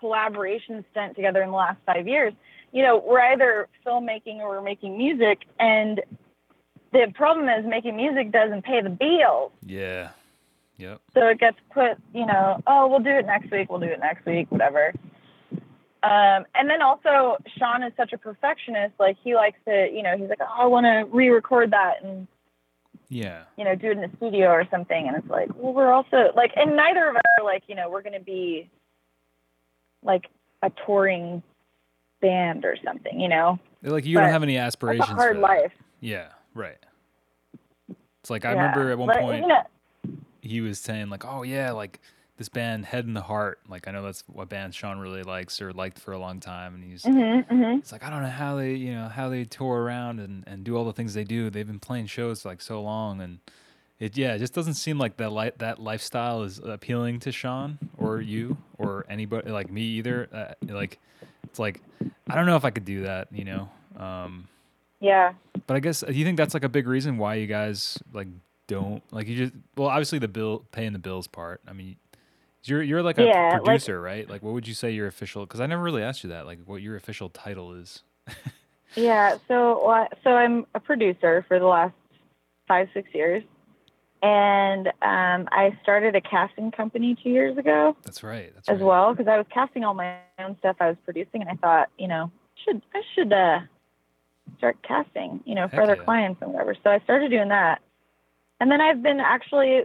collaboration 0.00 0.82
stint 0.90 1.14
together 1.14 1.42
in 1.42 1.50
the 1.50 1.56
last 1.56 1.76
five 1.84 2.08
years, 2.08 2.32
you 2.74 2.82
know, 2.82 2.98
we're 2.98 3.20
either 3.20 3.68
filmmaking 3.86 4.38
or 4.40 4.48
we're 4.48 4.60
making 4.60 4.98
music 4.98 5.42
and 5.60 6.02
the 6.92 7.06
problem 7.14 7.48
is 7.48 7.64
making 7.64 7.96
music 7.96 8.32
doesn't 8.32 8.62
pay 8.64 8.82
the 8.82 8.90
bills. 8.90 9.52
Yeah. 9.64 10.10
Yep. 10.78 11.00
So 11.14 11.28
it 11.28 11.38
gets 11.38 11.56
put, 11.72 11.98
you 12.12 12.26
know, 12.26 12.60
oh, 12.66 12.88
we'll 12.88 12.98
do 12.98 13.10
it 13.10 13.26
next 13.26 13.52
week, 13.52 13.70
we'll 13.70 13.78
do 13.78 13.86
it 13.86 14.00
next 14.00 14.26
week, 14.26 14.50
whatever. 14.50 14.92
Um, 16.02 16.44
and 16.56 16.68
then 16.68 16.82
also 16.82 17.36
Sean 17.56 17.84
is 17.84 17.92
such 17.96 18.12
a 18.12 18.18
perfectionist. 18.18 18.94
Like 18.98 19.16
he 19.22 19.36
likes 19.36 19.58
to, 19.66 19.88
you 19.92 20.02
know, 20.02 20.16
he's 20.18 20.28
like, 20.28 20.40
oh, 20.40 20.62
I 20.64 20.66
want 20.66 20.84
to 20.84 21.06
re-record 21.16 21.70
that 21.70 22.02
and 22.02 22.26
Yeah. 23.08 23.44
you 23.56 23.64
know 23.64 23.76
do 23.76 23.86
it 23.92 23.92
in 23.92 24.00
the 24.00 24.10
studio 24.16 24.48
or 24.48 24.66
something. 24.68 25.06
And 25.06 25.16
it's 25.16 25.30
like, 25.30 25.48
well, 25.54 25.72
we're 25.72 25.92
also 25.92 26.32
like, 26.34 26.50
and 26.56 26.74
neither 26.74 27.08
of 27.08 27.14
us 27.14 27.22
are 27.38 27.44
like, 27.44 27.62
you 27.68 27.76
know, 27.76 27.88
we're 27.88 28.02
going 28.02 28.18
to 28.18 28.24
be 28.24 28.68
like 30.02 30.26
a 30.60 30.70
touring 30.84 31.42
band 32.24 32.64
or 32.64 32.76
something. 32.84 33.20
You 33.20 33.28
know, 33.28 33.58
Like 33.82 34.04
you 34.06 34.16
don't 34.18 34.28
have 34.30 34.42
any 34.42 34.56
aspirations. 34.58 35.08
a 35.10 35.14
hard 35.14 35.38
life. 35.38 35.72
Yeah. 36.00 36.28
Right. 36.54 36.78
It's 38.20 38.30
like 38.30 38.44
I 38.44 38.52
Yeah. 38.54 38.56
remember 38.62 38.90
at 38.90 38.98
one 38.98 39.08
But, 39.08 39.20
point 39.20 39.42
you 39.42 39.48
know, 39.48 39.62
he 40.40 40.60
was 40.60 40.78
saying 40.80 41.10
like, 41.10 41.24
"Oh 41.24 41.42
yeah, 41.42 41.72
like 41.72 42.00
this 42.36 42.48
band 42.48 42.86
Head 42.86 43.06
and 43.06 43.14
the 43.14 43.22
Heart. 43.22 43.60
Like 43.68 43.86
I 43.86 43.90
know 43.90 44.02
that's 44.02 44.22
what 44.26 44.48
band 44.48 44.74
Sean 44.74 44.98
really 44.98 45.22
likes 45.22 45.60
or 45.60 45.72
liked 45.72 45.98
for 45.98 46.12
a 46.12 46.18
long 46.18 46.40
time." 46.40 46.74
And 46.74 46.84
he's 46.84 47.02
mhm, 47.04 47.46
mhm. 47.48 47.78
it's 47.78 47.92
like 47.92 48.04
I 48.04 48.10
don't 48.10 48.22
know 48.22 48.28
how 48.28 48.56
they 48.56 48.74
you 48.74 48.94
know 48.94 49.08
how 49.08 49.28
they 49.28 49.44
tour 49.44 49.82
around 49.82 50.20
and 50.20 50.44
and 50.46 50.64
do 50.64 50.76
all 50.76 50.84
the 50.84 50.92
things 50.92 51.14
they 51.14 51.24
do. 51.24 51.50
They've 51.50 51.66
been 51.66 51.80
playing 51.80 52.06
shows 52.06 52.44
like 52.44 52.60
so 52.62 52.80
long 52.82 53.20
and. 53.20 53.38
It 54.00 54.18
yeah, 54.18 54.34
it 54.34 54.40
just 54.40 54.52
doesn't 54.54 54.74
seem 54.74 54.98
like 54.98 55.18
that 55.18 55.30
li- 55.30 55.52
that 55.58 55.78
lifestyle 55.78 56.42
is 56.42 56.58
appealing 56.58 57.20
to 57.20 57.30
Sean 57.30 57.78
or 57.96 58.20
you 58.20 58.56
or 58.76 59.06
anybody 59.08 59.50
like 59.52 59.70
me 59.70 59.82
either. 59.82 60.28
Uh, 60.32 60.54
like, 60.74 60.98
it's 61.54 61.60
like 61.60 61.80
I 62.28 62.34
don't 62.34 62.46
know 62.46 62.56
if 62.56 62.64
I 62.64 62.70
could 62.70 62.84
do 62.84 63.02
that, 63.04 63.28
you 63.30 63.44
know. 63.44 63.68
Um, 63.96 64.48
yeah. 64.98 65.34
but 65.68 65.76
I 65.76 65.80
guess 65.80 66.00
do 66.00 66.12
you 66.12 66.24
think 66.24 66.36
that's 66.36 66.52
like 66.52 66.64
a 66.64 66.68
big 66.68 66.88
reason 66.88 67.16
why 67.16 67.36
you 67.36 67.46
guys 67.46 67.96
like 68.12 68.26
don't 68.66 69.04
like 69.12 69.28
you 69.28 69.36
just 69.36 69.52
well 69.76 69.86
obviously 69.88 70.18
the 70.18 70.26
bill 70.26 70.64
paying 70.72 70.92
the 70.92 70.98
bills 70.98 71.28
part. 71.28 71.60
I 71.68 71.72
mean, 71.72 71.94
you're 72.64 72.82
you're 72.82 73.04
like 73.04 73.18
a 73.18 73.24
Yeah, 73.24 73.50
like- 73.52 73.62
producer, 73.64 74.00
right? 74.00 74.28
Like 74.28 74.42
what 74.42 74.52
would 74.52 74.66
you 74.66 74.74
say 74.74 74.90
your 74.90 75.06
official? 75.06 75.46
Because 75.46 75.60
I 75.60 75.66
never 75.66 75.80
really 75.82 76.02
asked 76.02 76.24
you 76.24 76.30
that. 76.30 76.44
Like 76.44 76.58
what 76.66 76.82
your 76.82 76.96
official 76.96 77.28
title 77.28 77.72
is. 77.74 78.02
Yeah, 78.96 79.38
so 79.48 79.84
well, 79.84 80.06
so 80.22 80.30
I'm 80.30 80.66
a 80.74 80.78
producer 80.80 81.44
for 81.48 81.58
the 81.58 81.66
last 81.66 81.94
five 82.68 82.88
six 82.94 83.08
years, 83.12 83.42
and 84.24 84.86
um, 85.02 85.48
I 85.52 85.78
started 85.82 86.16
a 86.16 86.20
casting 86.22 86.70
company 86.70 87.14
two 87.22 87.28
years 87.28 87.58
ago 87.58 87.94
That's 88.04 88.22
right. 88.22 88.52
That's 88.54 88.68
as 88.70 88.78
right. 88.80 88.86
well 88.86 89.12
because 89.14 89.28
I 89.28 89.36
was 89.36 89.46
casting 89.52 89.84
all 89.84 89.92
my 89.92 90.16
own 90.38 90.56
stuff 90.60 90.76
I 90.80 90.88
was 90.88 90.96
producing, 91.04 91.42
and 91.42 91.50
I 91.50 91.54
thought, 91.56 91.90
you 91.98 92.08
know, 92.08 92.32
should 92.64 92.80
I 92.94 93.02
should 93.14 93.32
uh, 93.32 93.60
start 94.56 94.78
casting, 94.82 95.40
you 95.44 95.54
know, 95.54 95.68
for 95.68 95.82
other 95.82 95.96
yeah. 95.96 96.04
clients 96.04 96.40
and 96.40 96.52
whatever. 96.52 96.74
So 96.82 96.88
I 96.90 97.00
started 97.00 97.30
doing 97.30 97.48
that, 97.48 97.82
and 98.60 98.70
then 98.70 98.80
I've 98.80 99.02
been 99.02 99.20
actually 99.20 99.82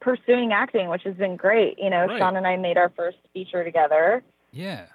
pursuing 0.00 0.52
acting, 0.52 0.88
which 0.88 1.02
has 1.02 1.14
been 1.16 1.36
great. 1.36 1.78
You 1.78 1.90
know, 1.90 2.06
Right. 2.06 2.18
Sean 2.18 2.36
and 2.36 2.46
I 2.46 2.56
made 2.56 2.78
our 2.78 2.88
first 2.96 3.18
feature 3.34 3.62
together, 3.62 4.22
Yeah. 4.52 4.86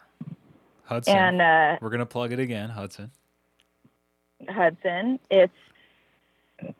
Hudson. 0.86 1.15
and 1.15 1.41
uh, 1.41 1.77
We're 1.81 1.89
gonna 1.91 2.05
plug 2.08 2.34
it 2.34 2.39
again, 2.39 2.70
Hudson. 2.70 3.12
Hudson. 4.50 5.20
It's 5.29 5.53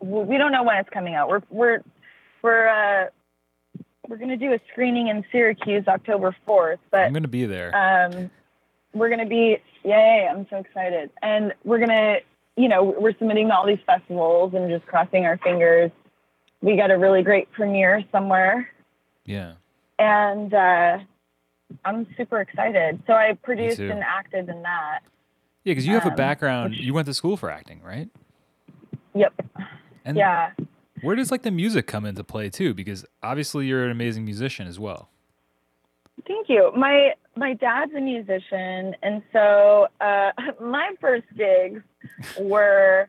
we 0.00 0.38
don't 0.38 0.52
know 0.52 0.62
when 0.62 0.76
it's 0.78 0.90
coming 0.90 1.14
out. 1.14 1.28
We're 1.28 1.42
we're 1.50 1.82
we're 2.42 2.68
uh, 2.68 3.06
we're 4.08 4.16
gonna 4.16 4.36
do 4.36 4.52
a 4.52 4.60
screening 4.72 5.08
in 5.08 5.24
Syracuse 5.32 5.86
October 5.88 6.34
fourth, 6.44 6.80
but 6.90 7.00
I'm 7.02 7.12
gonna 7.12 7.28
be 7.28 7.46
there. 7.46 7.74
um, 7.74 8.30
we're 8.94 9.08
gonna 9.10 9.26
be 9.26 9.58
yay! 9.84 10.28
I'm 10.30 10.46
so 10.50 10.56
excited, 10.56 11.10
and 11.22 11.52
we're 11.64 11.78
gonna 11.78 12.18
you 12.56 12.68
know 12.68 12.84
we're 12.98 13.16
submitting 13.18 13.48
to 13.48 13.54
all 13.56 13.66
these 13.66 13.78
festivals 13.86 14.54
and 14.54 14.68
just 14.70 14.86
crossing 14.86 15.24
our 15.24 15.38
fingers. 15.38 15.90
We 16.60 16.76
got 16.76 16.90
a 16.90 16.98
really 16.98 17.22
great 17.22 17.50
premiere 17.52 18.04
somewhere, 18.12 18.68
yeah. 19.24 19.54
and 19.98 20.52
uh, 20.54 20.98
I'm 21.84 22.06
super 22.16 22.40
excited. 22.40 23.02
So 23.06 23.14
I 23.14 23.32
produced 23.42 23.80
and 23.80 24.00
acted 24.04 24.48
in 24.48 24.62
that. 24.62 25.00
Yeah, 25.64 25.70
because 25.72 25.86
you 25.86 25.94
have 25.94 26.06
a 26.06 26.10
Um, 26.10 26.16
background. 26.16 26.70
which- 26.72 26.80
You 26.80 26.92
went 26.94 27.06
to 27.06 27.14
school 27.14 27.36
for 27.36 27.50
acting, 27.50 27.80
right? 27.82 28.08
Yep. 29.14 29.32
And 30.04 30.16
Yeah. 30.16 30.50
Where 31.02 31.16
does 31.16 31.30
like 31.32 31.42
the 31.42 31.50
music 31.50 31.86
come 31.88 32.04
into 32.06 32.22
play 32.22 32.48
too? 32.48 32.74
Because 32.74 33.04
obviously 33.22 33.66
you're 33.66 33.84
an 33.84 33.90
amazing 33.90 34.24
musician 34.24 34.66
as 34.68 34.78
well. 34.78 35.08
Thank 36.26 36.48
you. 36.48 36.70
My 36.76 37.14
my 37.34 37.54
dad's 37.54 37.92
a 37.94 38.00
musician, 38.00 38.94
and 39.02 39.22
so 39.32 39.88
uh, 40.00 40.30
my 40.60 40.90
first 41.00 41.24
gigs 41.36 41.82
were 42.38 43.08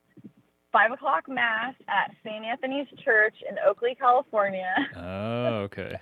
five 0.71 0.91
o'clock 0.91 1.27
mass 1.27 1.75
at 1.87 2.15
St. 2.25 2.43
Anthony's 2.43 2.87
Church 3.03 3.35
in 3.47 3.57
Oakley, 3.67 3.95
California. 3.99 4.73
Oh, 4.95 5.55
okay. 5.65 5.97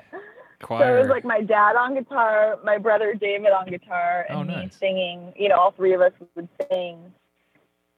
Choir. 0.61 0.79
So 0.85 0.95
it 0.95 0.99
was 1.01 1.09
like 1.09 1.25
my 1.25 1.41
dad 1.41 1.75
on 1.75 1.95
guitar, 1.95 2.57
my 2.63 2.77
brother 2.77 3.15
David 3.15 3.51
on 3.51 3.67
guitar, 3.67 4.27
and 4.29 4.37
Oh, 4.39 4.43
me 4.43 4.69
singing. 4.71 5.33
You 5.35 5.49
know, 5.49 5.55
all 5.55 5.71
three 5.71 5.93
of 5.93 6.01
us 6.01 6.11
would 6.35 6.47
sing, 6.69 7.11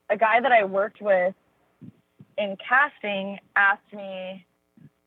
a 0.09 0.17
guy 0.17 0.39
that 0.41 0.51
I 0.51 0.65
worked 0.65 1.01
with 1.01 1.33
in 2.37 2.57
casting, 2.67 3.39
asked 3.55 3.91
me, 3.93 4.45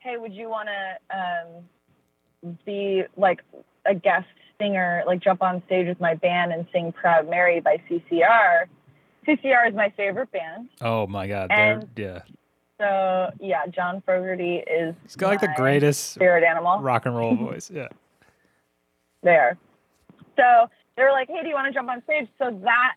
"Hey, 0.05 0.19
would 0.19 0.35
you 0.35 0.51
want 0.51 0.69
to 0.69 1.17
um, 1.19 2.55
be 2.67 3.03
like 3.17 3.41
a 3.87 3.95
guest 3.95 4.27
singer, 4.61 5.03
like 5.07 5.21
jump 5.21 5.43
on 5.43 5.63
stage 5.67 5.89
with 5.89 5.99
my 6.01 6.15
band 6.15 6.53
and 6.53 6.67
sing 6.73 6.93
Proud 6.93 7.29
Mary 7.29 7.61
by 7.61 7.79
CCR. 7.89 8.67
CCR 9.27 9.69
is 9.69 9.75
my 9.75 9.91
favorite 9.97 10.31
band. 10.31 10.69
Oh 10.83 11.07
my 11.07 11.27
God. 11.27 11.51
And- 11.51 11.89
yeah. 11.97 12.21
So 12.79 13.31
yeah, 13.41 13.67
John 13.69 14.03
Fogerty 14.05 14.57
is 14.57 14.95
He's 15.05 15.17
got 15.17 15.29
like 15.29 15.41
the 15.41 15.53
greatest 15.57 16.11
spirit 16.13 16.43
animal 16.43 16.81
rock 16.81 17.07
and 17.07 17.17
roll 17.17 17.37
voice. 17.37 17.71
Yeah. 17.71 17.89
there. 19.23 19.57
So 20.37 20.69
they 20.97 21.05
were 21.05 21.13
like, 21.13 21.29
Hey, 21.29 21.43
do 21.43 21.49
you 21.49 21.55
want 21.55 21.69
to 21.69 21.73
jump 21.73 21.89
on 21.89 22.03
stage? 22.03 22.27
So 22.39 22.51
that 22.65 22.95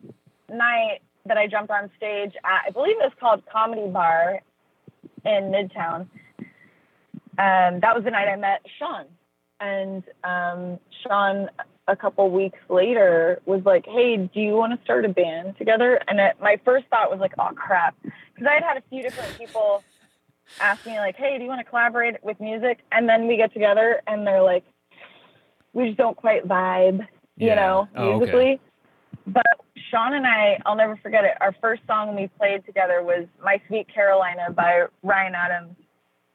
night 0.49 0.99
that 1.27 1.37
I 1.37 1.45
jumped 1.47 1.71
on 1.71 1.91
stage 1.95 2.33
at 2.43 2.61
I 2.67 2.71
believe 2.71 2.95
it 2.99 3.03
was 3.03 3.13
called 3.19 3.43
Comedy 3.51 3.87
Bar 3.87 4.41
in 5.25 5.51
Midtown. 5.51 6.07
Um, 7.37 7.79
that 7.81 7.93
was 7.95 8.03
the 8.03 8.11
night 8.11 8.27
I 8.27 8.35
met 8.35 8.61
Sean. 8.79 9.05
And 9.59 10.03
um, 10.23 10.79
Sean, 11.03 11.49
a 11.87 11.95
couple 11.95 12.29
weeks 12.29 12.59
later, 12.69 13.41
was 13.45 13.61
like, 13.65 13.85
"Hey, 13.85 14.17
do 14.17 14.39
you 14.39 14.53
want 14.53 14.77
to 14.77 14.83
start 14.83 15.05
a 15.05 15.09
band 15.09 15.57
together?" 15.57 15.99
And 16.07 16.19
it, 16.19 16.37
my 16.41 16.59
first 16.63 16.85
thought 16.89 17.09
was 17.09 17.19
like, 17.19 17.33
"Oh 17.39 17.49
crap," 17.55 17.95
because 18.03 18.47
I 18.47 18.53
had 18.55 18.63
had 18.63 18.77
a 18.77 18.83
few 18.89 19.01
different 19.01 19.37
people 19.37 19.83
ask 20.59 20.83
me 20.85 20.99
like, 20.99 21.15
"Hey, 21.15 21.37
do 21.37 21.43
you 21.43 21.49
want 21.49 21.59
to 21.59 21.69
collaborate 21.69 22.23
with 22.23 22.39
music?" 22.39 22.79
And 22.91 23.09
then 23.09 23.27
we 23.27 23.35
get 23.37 23.51
together, 23.53 24.01
and 24.05 24.27
they're 24.27 24.43
like, 24.43 24.63
"We 25.73 25.87
just 25.87 25.97
don't 25.97 26.17
quite 26.17 26.47
vibe, 26.47 26.99
you 27.37 27.47
Yeah. 27.47 27.55
know, 27.55 27.87
Oh, 27.95 28.03
okay. 28.03 28.15
musically." 28.15 28.61
But 29.25 29.43
Sean 29.89 30.13
and 30.13 30.27
I, 30.27 30.59
I'll 30.65 30.75
never 30.75 30.97
forget 30.97 31.23
it. 31.23 31.33
Our 31.41 31.55
first 31.61 31.81
song 31.87 32.15
we 32.15 32.27
played 32.27 32.63
together 32.65 33.01
was 33.01 33.25
"My 33.43 33.59
Sweet 33.67 33.87
Carolina" 33.87 34.51
by 34.51 34.85
Ryan 35.01 35.33
Adams 35.33 35.75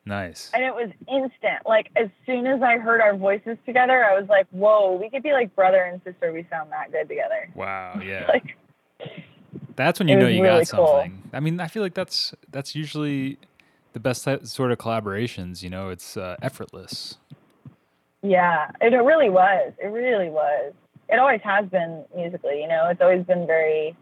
Nice. 0.05 0.51
and 0.53 0.65
it 0.65 0.75
was 0.75 0.91
instant. 1.09 1.65
Like 1.65 1.91
as 1.97 2.09
soon 2.27 2.47
as 2.47 2.61
I 2.63 2.79
heard 2.79 3.01
our 3.01 3.17
voices 3.17 3.57
together, 3.65 4.05
I 4.05 4.19
was 4.19 4.29
like, 4.29 4.47
"Whoa, 4.51 4.95
we 5.01 5.09
could 5.11 5.23
be 5.23 5.33
like 5.33 5.55
brother 5.55 5.83
and 5.83 6.01
sister. 6.05 6.33
We 6.33 6.47
sound 6.51 6.73
that 6.73 6.91
good 6.91 7.09
together." 7.09 7.49
Wow. 7.55 8.01
Yeah. 8.05 8.27
Like, 8.29 8.57
That's 9.77 9.99
when 10.01 10.09
you 10.09 10.17
know 10.17 10.27
you 10.27 10.43
really 10.43 10.65
got 10.65 10.77
cool. 10.77 10.87
something. 10.87 11.23
I 11.33 11.41
mean, 11.41 11.61
I 11.61 11.69
feel 11.69 11.83
like 11.83 11.95
that's 11.95 12.35
that's 12.51 12.75
usually 12.75 13.39
the 13.93 14.01
best 14.01 14.27
sort 14.47 14.73
of 14.73 14.79
collaborations. 14.79 15.63
You 15.63 15.71
know, 15.71 15.89
it's 15.91 16.17
uh, 16.17 16.37
effortless. 16.43 17.17
yeah, 18.23 18.71
it, 18.81 18.93
it 18.93 18.99
really 18.99 19.31
was. 19.31 19.73
It 19.83 19.87
really 19.87 20.31
was. 20.31 20.73
It 21.09 21.19
always 21.19 21.41
has 21.43 21.67
been 21.69 22.05
musically. 22.15 22.61
You 22.63 22.69
know, 22.69 22.89
it's 22.91 23.01
always 23.01 23.25
been 23.25 23.47
very, 23.47 23.97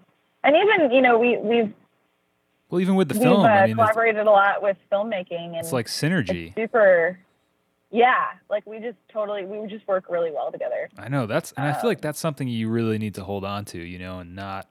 and 0.45 0.57
even 0.57 0.91
you 0.93 1.01
know, 1.03 1.19
we 1.19 1.37
we've 1.39 1.73
Well, 2.71 2.81
even 2.81 2.95
with 2.95 3.09
the 3.09 3.15
we've 3.15 3.23
film, 3.25 3.41
uh, 3.43 3.49
I 3.49 3.67
mean, 3.67 3.75
collaborated 3.77 4.27
a 4.27 4.31
lot 4.31 4.63
with 4.63 4.77
filmmaking, 4.91 5.49
and 5.49 5.57
it's 5.57 5.73
like 5.73 5.87
synergy. 5.87 6.49
it's 6.49 6.57
super. 6.57 7.19
Yeah, 7.93 8.27
like 8.49 8.65
we 8.67 8.79
just 8.79 8.99
totally 9.13 9.45
we 9.45 9.67
just 9.67 9.87
work 9.89 10.05
really 10.09 10.31
well 10.31 10.53
together. 10.53 10.89
I 10.97 11.09
know 11.09 11.27
that's, 11.27 11.51
and 11.57 11.67
I 11.67 11.73
feel 11.73 11.91
like 11.91 11.99
Um, 11.99 12.03
that's 12.03 12.21
something 12.21 12.47
you 12.47 12.69
really 12.69 12.99
need 12.99 13.17
to 13.17 13.25
hold 13.25 13.45
on 13.45 13.65
to, 13.67 13.79
you 13.79 13.99
know, 13.99 14.21
and 14.21 14.37
not 14.37 14.69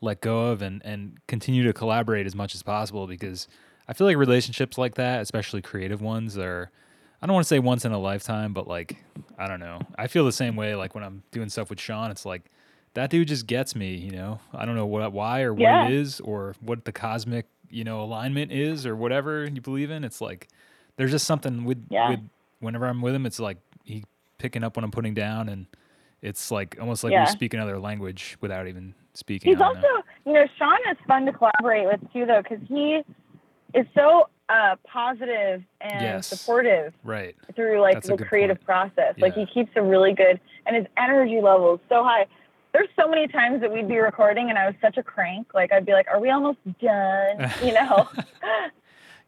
let 0.00 0.20
go 0.20 0.46
of, 0.46 0.62
and 0.62 0.80
and 0.84 1.18
continue 1.26 1.64
to 1.64 1.72
collaborate 1.72 2.26
as 2.26 2.36
much 2.36 2.54
as 2.54 2.62
possible 2.62 3.08
because 3.08 3.48
I 3.88 3.92
feel 3.92 4.06
like 4.06 4.16
relationships 4.16 4.78
like 4.78 4.94
that, 4.94 5.20
especially 5.20 5.62
creative 5.62 6.00
ones, 6.00 6.38
are 6.38 6.70
I 7.20 7.26
don't 7.26 7.34
want 7.34 7.44
to 7.44 7.48
say 7.48 7.58
once 7.58 7.84
in 7.84 7.90
a 7.90 7.98
lifetime, 7.98 8.52
but 8.52 8.68
like 8.68 9.02
I 9.36 9.48
don't 9.48 9.58
know. 9.58 9.80
I 9.98 10.06
feel 10.06 10.24
the 10.24 10.30
same 10.30 10.54
way. 10.54 10.76
Like 10.76 10.94
when 10.94 11.02
I'm 11.02 11.24
doing 11.32 11.48
stuff 11.48 11.70
with 11.70 11.80
Sean, 11.80 12.12
it's 12.12 12.24
like 12.24 12.44
that 12.94 13.10
dude 13.10 13.28
just 13.28 13.46
gets 13.46 13.74
me. 13.76 13.94
You 13.94 14.10
know, 14.12 14.40
I 14.52 14.64
don't 14.64 14.76
know 14.76 14.86
what 14.86 15.12
why 15.12 15.42
or 15.42 15.52
what 15.52 15.60
Yeah. 15.62 15.86
it 15.86 15.92
is 15.92 16.20
or 16.20 16.54
what 16.60 16.84
the 16.84 16.92
cosmic 16.92 17.46
you 17.70 17.84
know 17.84 18.00
alignment 18.02 18.50
is 18.52 18.84
or 18.86 18.96
whatever 18.96 19.44
you 19.44 19.60
believe 19.60 19.90
in. 19.90 20.04
It's 20.04 20.20
like 20.20 20.48
there's 20.96 21.10
just 21.12 21.26
something 21.26 21.64
with 21.64 21.84
Yeah. 21.90 22.10
with 22.10 22.20
whenever 22.60 22.86
I'm 22.86 23.00
with 23.02 23.14
him, 23.14 23.26
it's 23.26 23.40
like 23.40 23.58
he 23.84 24.04
picking 24.38 24.62
up 24.64 24.76
what 24.76 24.84
I'm 24.84 24.90
putting 24.90 25.14
down 25.14 25.48
and. 25.48 25.66
It's 26.22 26.50
like 26.50 26.76
almost 26.78 27.02
like 27.02 27.12
Yeah. 27.14 27.24
we 27.24 27.30
speak 27.30 27.54
another 27.54 27.78
language 27.78 28.36
without 28.42 28.68
even 28.68 28.92
speaking. 29.14 29.50
He's 29.52 29.62
also, 29.62 29.80
know. 29.80 30.02
you 30.26 30.32
know, 30.34 30.46
Sean 30.58 30.76
is 30.90 30.98
fun 31.08 31.24
to 31.24 31.32
collaborate 31.32 31.86
with 31.86 31.98
too, 32.12 32.26
though, 32.26 32.42
because 32.42 32.58
he 32.68 33.00
is 33.72 33.86
so 33.94 34.28
uh, 34.50 34.76
positive 34.86 35.62
and 35.80 36.02
Yes. 36.02 36.26
supportive 36.26 36.92
right. 37.04 37.34
through 37.56 37.80
like 37.80 37.94
That's 37.94 38.08
the 38.08 38.18
creative 38.18 38.58
point. 38.58 38.66
process. 38.94 39.14
Like 39.18 39.32
he 39.32 39.46
keeps 39.46 39.70
a 39.76 39.82
really 39.82 40.12
good, 40.12 40.38
and 40.66 40.76
his 40.76 40.84
energy 40.98 41.40
level 41.40 41.76
is 41.76 41.80
so 41.88 42.04
high. 42.04 42.26
There's 42.72 42.88
so 42.98 43.08
many 43.08 43.26
times 43.26 43.60
that 43.62 43.72
we'd 43.72 43.88
be 43.88 43.98
recording, 43.98 44.48
and 44.48 44.58
I 44.58 44.66
was 44.66 44.74
such 44.80 44.96
a 44.96 45.02
crank. 45.02 45.48
Like 45.54 45.72
I'd 45.72 45.86
be 45.86 45.92
like, 45.92 46.06
"Are 46.08 46.20
we 46.20 46.30
almost 46.30 46.58
done?" 46.80 47.50
You 47.64 47.74
know. 47.74 48.08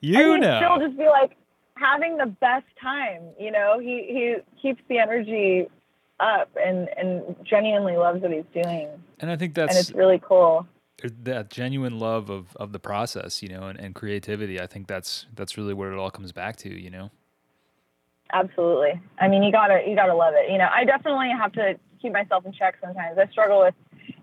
You 0.05 0.37
know. 0.37 0.59
still 0.59 0.89
just 0.89 0.99
be 0.99 1.07
like 1.07 1.37
having 1.77 2.17
the 2.17 2.27
best 2.27 2.67
time. 2.81 3.23
You 3.39 3.53
know, 3.53 3.79
he 3.79 4.05
he 4.09 4.37
keeps 4.61 4.83
the 4.89 4.99
energy 4.99 5.69
up 6.19 6.51
and 6.61 6.89
and 6.97 7.37
genuinely 7.45 7.97
loves 7.97 8.21
what 8.21 8.33
he's 8.33 8.45
doing, 8.53 8.89
and 9.21 9.31
I 9.31 9.37
think 9.37 9.55
that's 9.55 9.73
and 9.73 9.81
it's 9.81 9.93
really 9.93 10.21
cool. 10.21 10.67
Er, 11.05 11.09
that 11.23 11.51
genuine 11.51 11.99
love 11.99 12.31
of, 12.31 12.57
of 12.57 12.73
the 12.73 12.79
process, 12.79 13.43
you 13.43 13.49
know, 13.49 13.69
and, 13.69 13.79
and 13.79 13.95
creativity. 13.95 14.61
I 14.61 14.67
think 14.67 14.89
that's 14.89 15.27
that's 15.35 15.57
really 15.57 15.75
where 15.75 15.93
it 15.93 15.99
all 15.99 16.11
comes 16.11 16.33
back 16.33 16.57
to, 16.57 16.69
you 16.69 16.91
know. 16.91 17.11
Absolutely. 18.33 19.01
I 19.19 19.29
mean, 19.29 19.43
you 19.43 19.53
gotta 19.53 19.83
you 19.87 19.95
gotta 19.95 20.15
love 20.15 20.35
it. 20.37 20.51
You 20.51 20.59
know, 20.59 20.69
I 20.73 20.85
definitely 20.85 21.31
have 21.31 21.53
to 21.53 21.79
keep 22.03 22.13
myself 22.13 22.45
in 22.45 22.53
check 22.53 22.77
sometimes. 22.81 23.17
I 23.19 23.27
struggle 23.29 23.61
with 23.61 23.75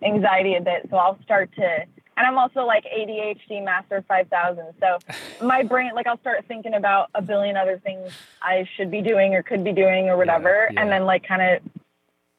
anxiety 0.04 0.56
a 0.56 0.62
bit, 0.62 0.88
so 0.90 0.98
I'll 0.98 1.18
start 1.24 1.50
to. 1.56 1.86
And 2.18 2.28
I'm 2.28 2.38
also 2.38 2.66
like 2.66 2.84
ADHD 2.84 3.64
Master 3.64 4.04
5000. 4.08 4.66
So 4.80 5.00
my 5.46 5.64
brain, 5.64 5.92
like, 5.96 6.06
I'll 6.06 6.20
start 6.20 6.46
thinking 6.48 6.74
about 6.74 7.10
a 7.16 7.22
billion 7.22 7.56
other 7.56 7.80
things 7.80 8.12
I 8.42 8.68
should 8.76 8.92
be 8.92 9.02
doing 9.02 9.34
or 9.34 9.42
could 9.42 9.64
be 9.64 9.72
doing 9.72 10.10
or 10.10 10.18
whatever, 10.18 10.70
yeah. 10.72 10.82
and 10.82 10.92
then 10.92 11.06
like 11.06 11.26
kind 11.26 11.42
of 11.42 11.72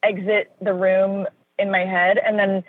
exit 0.03 0.51
the 0.61 0.73
room 0.73 1.27
in 1.57 1.71
my 1.71 1.85
head. 1.85 2.17
And 2.17 2.37
then, 2.37 2.63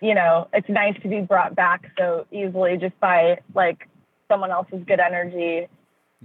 you 0.00 0.14
know, 0.14 0.48
it's 0.52 0.68
nice 0.68 1.00
to 1.02 1.08
be 1.08 1.20
brought 1.20 1.54
back 1.54 1.90
so 1.96 2.26
easily 2.32 2.76
just 2.76 2.98
by 3.00 3.40
like 3.54 3.88
someone 4.28 4.50
else's 4.50 4.82
good 4.86 5.00
energy 5.00 5.68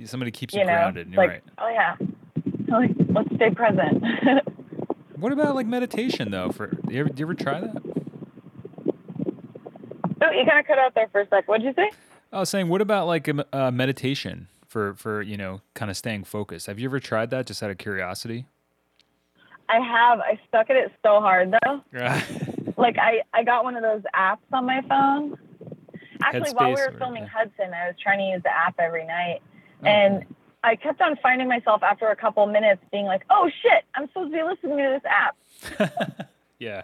Somebody 0.05 0.31
keeps 0.31 0.53
you, 0.53 0.59
you 0.59 0.65
know, 0.65 0.73
grounded. 0.73 1.07
And 1.07 1.15
you're 1.15 1.23
like, 1.23 1.29
right. 1.31 1.43
oh 1.57 1.69
yeah, 1.69 1.95
like, 2.67 2.91
let's 3.09 3.33
stay 3.35 3.49
present. 3.49 4.03
What 5.19 5.31
about 5.31 5.55
like 5.55 5.67
meditation 5.67 6.31
though? 6.31 6.51
For 6.51 6.67
do 6.67 6.93
you 6.93 6.99
ever, 7.01 7.09
do 7.09 7.19
you 7.19 7.25
ever 7.25 7.33
try 7.33 7.59
that? 7.61 7.81
oh, 10.21 10.31
you 10.31 10.45
kind 10.45 10.59
of 10.59 10.65
cut 10.67 10.77
out 10.79 10.93
there 10.95 11.07
for 11.11 11.21
a 11.21 11.27
sec. 11.27 11.47
What'd 11.47 11.65
you 11.65 11.73
say? 11.73 11.89
I 12.31 12.39
was 12.39 12.49
saying, 12.49 12.67
what 12.69 12.81
about 12.81 13.07
like 13.07 13.27
a 13.27 13.45
uh, 13.53 13.71
meditation 13.71 14.47
for 14.67 14.93
for 14.95 15.21
you 15.21 15.37
know 15.37 15.61
kind 15.73 15.89
of 15.89 15.97
staying 15.97 16.25
focused? 16.25 16.67
Have 16.67 16.79
you 16.79 16.87
ever 16.87 16.99
tried 16.99 17.29
that? 17.31 17.45
Just 17.47 17.63
out 17.63 17.71
of 17.71 17.77
curiosity. 17.77 18.45
I 19.69 19.79
have. 19.79 20.19
I 20.21 20.39
stuck 20.47 20.69
at 20.69 20.75
it 20.77 20.91
so 21.03 21.19
hard 21.19 21.53
though. 21.63 21.81
Like 22.79 22.97
I, 22.99 23.23
I 23.33 23.43
got 23.43 23.63
one 23.63 23.75
of 23.75 23.81
those 23.81 24.03
apps 24.15 24.37
on 24.53 24.67
my 24.67 24.81
phone. 24.87 25.35
Actually, 26.21 26.51
while 26.51 26.69
we 26.69 26.75
Headspace 26.75 26.77
were 26.89 26.93
or- 26.93 26.97
filming 26.99 27.23
yeah. 27.23 27.29
Hudson, 27.29 27.73
I 27.73 27.87
was 27.87 27.95
trying 27.99 28.19
to 28.19 28.25
use 28.25 28.43
the 28.43 28.55
app 28.55 28.75
every 28.77 29.03
night, 29.03 29.41
Oh, 29.81 29.87
and 29.87 30.23
I 30.67 30.75
kept 30.75 31.01
on 31.01 31.15
finding 31.23 31.47
myself 31.47 31.81
after 31.81 32.09
a 32.09 32.15
couple 32.15 32.45
minutes 32.45 32.81
being 32.91 33.05
like, 33.05 33.23
"Oh 33.29 33.49
shit, 33.61 33.85
I'm 33.95 34.07
supposed 34.07 34.33
to 34.33 34.37
be 34.37 34.43
listening 34.43 34.77
to 34.77 34.99
this 34.99 35.79
app." 35.79 36.29
yeah. 36.59 36.83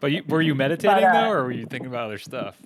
but 0.00 0.12
you, 0.12 0.22
were 0.28 0.42
you 0.42 0.54
meditating 0.54 1.04
uh, 1.04 1.12
though, 1.12 1.30
or 1.30 1.44
were 1.44 1.52
you 1.52 1.64
thinking 1.64 1.88
about 1.88 2.04
other 2.04 2.18
stuff? 2.18 2.56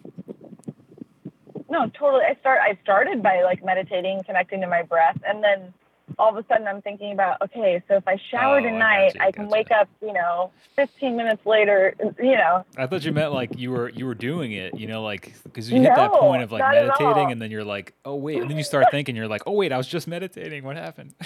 No, 1.69 1.89
totally. 1.91 2.25
I 2.25 2.35
start. 2.41 2.59
I 2.61 2.77
started 2.83 3.23
by 3.23 3.43
like 3.43 3.65
meditating, 3.65 4.25
connecting 4.25 4.61
to 4.63 4.67
my 4.67 4.83
breath, 4.83 5.21
and 5.25 5.45
then 5.45 5.73
all 6.21 6.37
of 6.37 6.37
a 6.37 6.47
sudden 6.49 6.67
I'm 6.69 6.83
thinking 6.83 7.13
about, 7.13 7.41
okay, 7.43 7.83
so 7.89 7.97
if 7.97 8.07
I 8.07 8.17
shower 8.31 8.57
Oh, 8.57 8.59
I 8.59 8.63
tonight, 8.63 9.15
gotcha, 9.15 9.23
I 9.27 9.33
can 9.33 9.49
wake 9.49 9.71
up, 9.71 9.89
you 10.03 10.13
know, 10.13 10.51
15 10.77 11.17
minutes 11.17 11.45
later, 11.47 11.95
you 12.19 12.37
know. 12.37 12.65
I 12.77 12.87
thought 12.87 13.05
you 13.05 13.13
meant 13.13 13.33
like 13.33 13.59
you 13.59 13.71
were 13.71 13.89
you 13.89 14.07
were 14.07 14.15
doing 14.15 14.53
it, 14.53 14.79
you 14.79 14.87
know, 14.87 15.03
like 15.03 15.35
because 15.45 15.71
you 15.71 15.81
hit 15.81 15.93
that 15.97 16.13
point 16.13 16.43
of 16.43 16.53
like 16.53 16.63
meditating, 16.63 17.33
and 17.33 17.41
then 17.41 17.51
you're 17.51 17.65
like, 17.65 17.95
oh 18.05 18.15
wait, 18.15 18.41
and 18.41 18.51
then 18.51 18.57
you 18.57 18.65
start 18.65 18.87
thinking, 18.91 19.17
you're 19.17 19.29
like, 19.29 19.43
oh 19.47 19.53
wait, 19.53 19.73
I 19.73 19.77
was 19.79 19.89
just 19.89 20.07
meditating. 20.07 20.63
What 20.65 20.77
happened? 20.77 21.15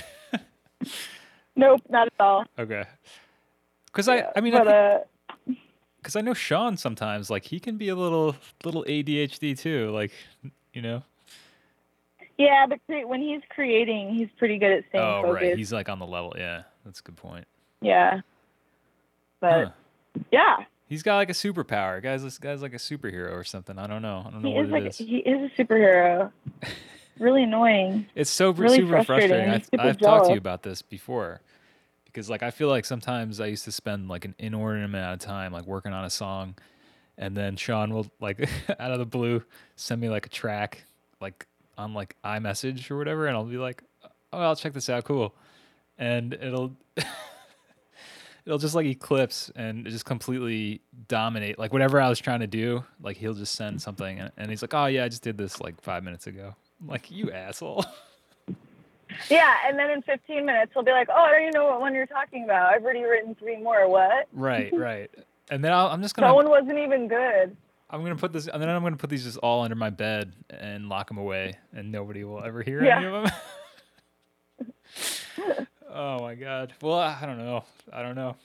Nope, 1.57 1.83
not 1.89 2.09
at 2.09 2.13
all. 2.19 2.45
okay. 2.59 2.85
Because 3.87 4.09
I, 4.09 4.27
I 4.35 4.41
mean, 4.41 4.53
but, 4.55 4.67
uh, 4.67 4.99
because 5.99 6.17
I 6.17 6.21
know 6.21 6.35
Sean 6.35 6.77
sometimes 6.77 7.31
like 7.31 7.45
he 7.45 7.61
can 7.61 7.77
be 7.77 7.89
a 7.89 7.95
little 7.95 8.35
little 8.65 8.85
ADHD 8.89 9.57
too, 9.59 9.91
like 9.91 10.11
you 10.73 10.83
know. 10.83 11.03
Yeah, 12.39 12.67
but 12.69 12.79
cre- 12.87 13.07
when 13.07 13.21
he's 13.21 13.43
creating, 13.51 14.15
he's 14.15 14.29
pretty 14.39 14.59
good 14.59 14.73
at 14.73 14.85
staying 14.89 15.05
oh 15.05 15.23
focused. 15.23 15.43
right, 15.43 15.57
he's 15.57 15.73
like 15.73 15.89
on 15.89 15.99
the 15.99 16.07
level. 16.07 16.33
Yeah, 16.37 16.63
that's 16.85 17.01
a 17.01 17.03
good 17.03 17.17
point. 17.17 17.47
yeah. 17.81 18.21
But 19.41 19.67
Huh. 19.67 19.71
yeah, 20.33 20.57
He's 20.87 21.03
got 21.03 21.17
like 21.17 21.31
a 21.31 21.35
superpower. 21.35 22.03
Guys, 22.03 22.23
this 22.23 22.39
guy's 22.39 22.63
like 22.63 22.75
a 22.75 22.79
superhero 22.79 23.33
or 23.33 23.43
something. 23.45 23.79
I 23.79 23.87
don't 23.87 24.03
know. 24.03 24.23
I 24.27 24.31
don't 24.31 24.43
know 24.43 24.49
he 24.51 24.55
what 24.55 24.65
is 24.65 24.69
it 24.71 24.73
like 24.73 24.87
is. 24.87 24.99
he 24.99 25.17
is 25.19 25.51
a 25.51 25.63
superhero. 25.63 26.31
really 27.19 27.43
annoying. 27.45 28.07
It's 28.15 28.31
so 28.31 28.51
really 28.51 28.79
super 28.79 29.03
frustrating. 29.03 29.29
frustrating. 29.31 29.51
I, 29.51 29.55
I'm 29.55 29.63
super 29.63 29.83
I've 29.83 29.99
talked 29.99 30.27
to 30.27 30.33
you 30.33 30.39
about 30.39 30.63
this 30.63 30.83
before 30.83 31.41
because 32.05 32.29
like 32.31 32.43
I 32.43 32.51
feel 32.51 32.69
like 32.69 32.85
sometimes 32.85 33.41
I 33.41 33.47
used 33.47 33.65
to 33.65 33.73
spend 33.73 34.09
like 34.09 34.25
an 34.25 34.35
inordinate 34.39 34.89
amount 34.91 35.15
of 35.15 35.27
time 35.27 35.53
like 35.53 35.67
working 35.67 35.93
on 35.93 36.05
a 36.05 36.11
song, 36.11 36.55
and 37.19 37.37
then 37.37 37.57
Sean 37.57 37.93
will 37.93 38.07
like 38.21 38.49
out 38.79 38.91
of 38.93 38.99
the 38.99 39.07
blue 39.07 39.43
send 39.77 40.01
me 40.01 40.09
like 40.11 40.27
a 40.27 40.31
track 40.31 40.85
like 41.21 41.47
on 41.79 41.95
like 41.95 42.17
iMessage 42.25 42.91
or 42.91 42.97
whatever, 42.99 43.27
and 43.27 43.37
I'll 43.37 43.45
be 43.45 43.57
like, 43.59 43.83
oh, 44.33 44.41
I'll 44.41 44.57
check 44.57 44.73
this 44.73 44.89
out, 44.89 45.05
cool, 45.05 45.35
and 45.99 46.35
it'll. 46.35 46.77
It'll 48.47 48.59
just 48.59 48.75
like 48.75 48.85
eclipse 48.85 49.51
and 49.57 49.87
just 49.87 50.05
completely 50.05 50.83
dominate 51.09 51.59
like 51.59 51.73
whatever 51.73 51.99
I 51.99 52.11
was 52.11 52.19
trying 52.19 52.41
to 52.41 52.47
do. 52.47 52.85
Like 53.01 53.17
he'll 53.17 53.33
just 53.33 53.55
send 53.55 53.81
something 53.81 54.21
and, 54.21 54.31
and 54.37 54.51
he's 54.51 54.61
like, 54.61 54.75
"Oh 54.75 54.85
yeah, 54.85 55.05
I 55.05 55.09
just 55.09 55.23
did 55.23 55.39
this 55.39 55.63
like 55.63 55.81
five 55.81 56.05
minutes 56.05 56.27
ago." 56.27 56.55
I'm 56.79 56.87
like, 56.87 57.11
"You 57.11 57.33
asshole!" 57.33 57.87
Yeah, 59.31 59.55
and 59.67 59.79
then 59.79 59.91
in 59.91 60.03
15 60.03 60.45
minutes 60.45 60.73
he'll 60.75 60.83
be 60.83 60.91
like, 60.91 61.09
"Oh, 61.11 61.23
I 61.23 61.31
don't 61.31 61.43
even 61.43 61.53
know 61.55 61.67
what 61.67 61.81
one 61.81 61.95
you're 61.95 62.07
talking 62.07 62.45
about. 62.45 62.75
I've 62.75 62.83
already 62.83 63.03
written 63.03 63.35
three 63.35 63.57
more. 63.57 63.89
What? 63.89 64.29
Right, 64.33 64.73
right. 64.77 65.11
And 65.51 65.63
then 65.65 65.73
I'll, 65.73 65.89
I'm 65.89 66.03
just 66.03 66.15
gonna 66.15 66.29
That 66.29 66.35
one 66.35 66.49
wasn't 66.49 66.79
even 66.79 67.09
good." 67.09 67.57
I'm 67.95 68.03
gonna 68.03 68.17
put 68.17 68.33
this 68.33 68.49
and 68.49 68.61
then 68.61 68.69
I'm 68.69 68.83
gonna 68.83 68.97
put 68.97 69.09
these 69.11 69.25
just 69.25 69.39
all 69.39 69.63
under 69.63 69.77
my 69.77 69.91
bed 69.91 70.33
and 70.51 70.89
lock 70.89 71.09
them 71.09 71.19
away, 71.19 71.55
and 71.73 71.93
nobody 71.93 72.25
will 72.25 72.43
ever 72.43 72.63
hear 72.63 72.81
any 72.81 73.07
of 73.07 73.25
them. 73.25 73.33
oh 75.93 76.21
my 76.21 76.35
god. 76.35 76.73
Well, 76.83 76.99
I 76.99 77.17
I 77.21 77.27
don't 77.27 77.39
know. 77.39 77.65
I 77.93 78.03
don't 78.03 78.17
know. 78.17 78.37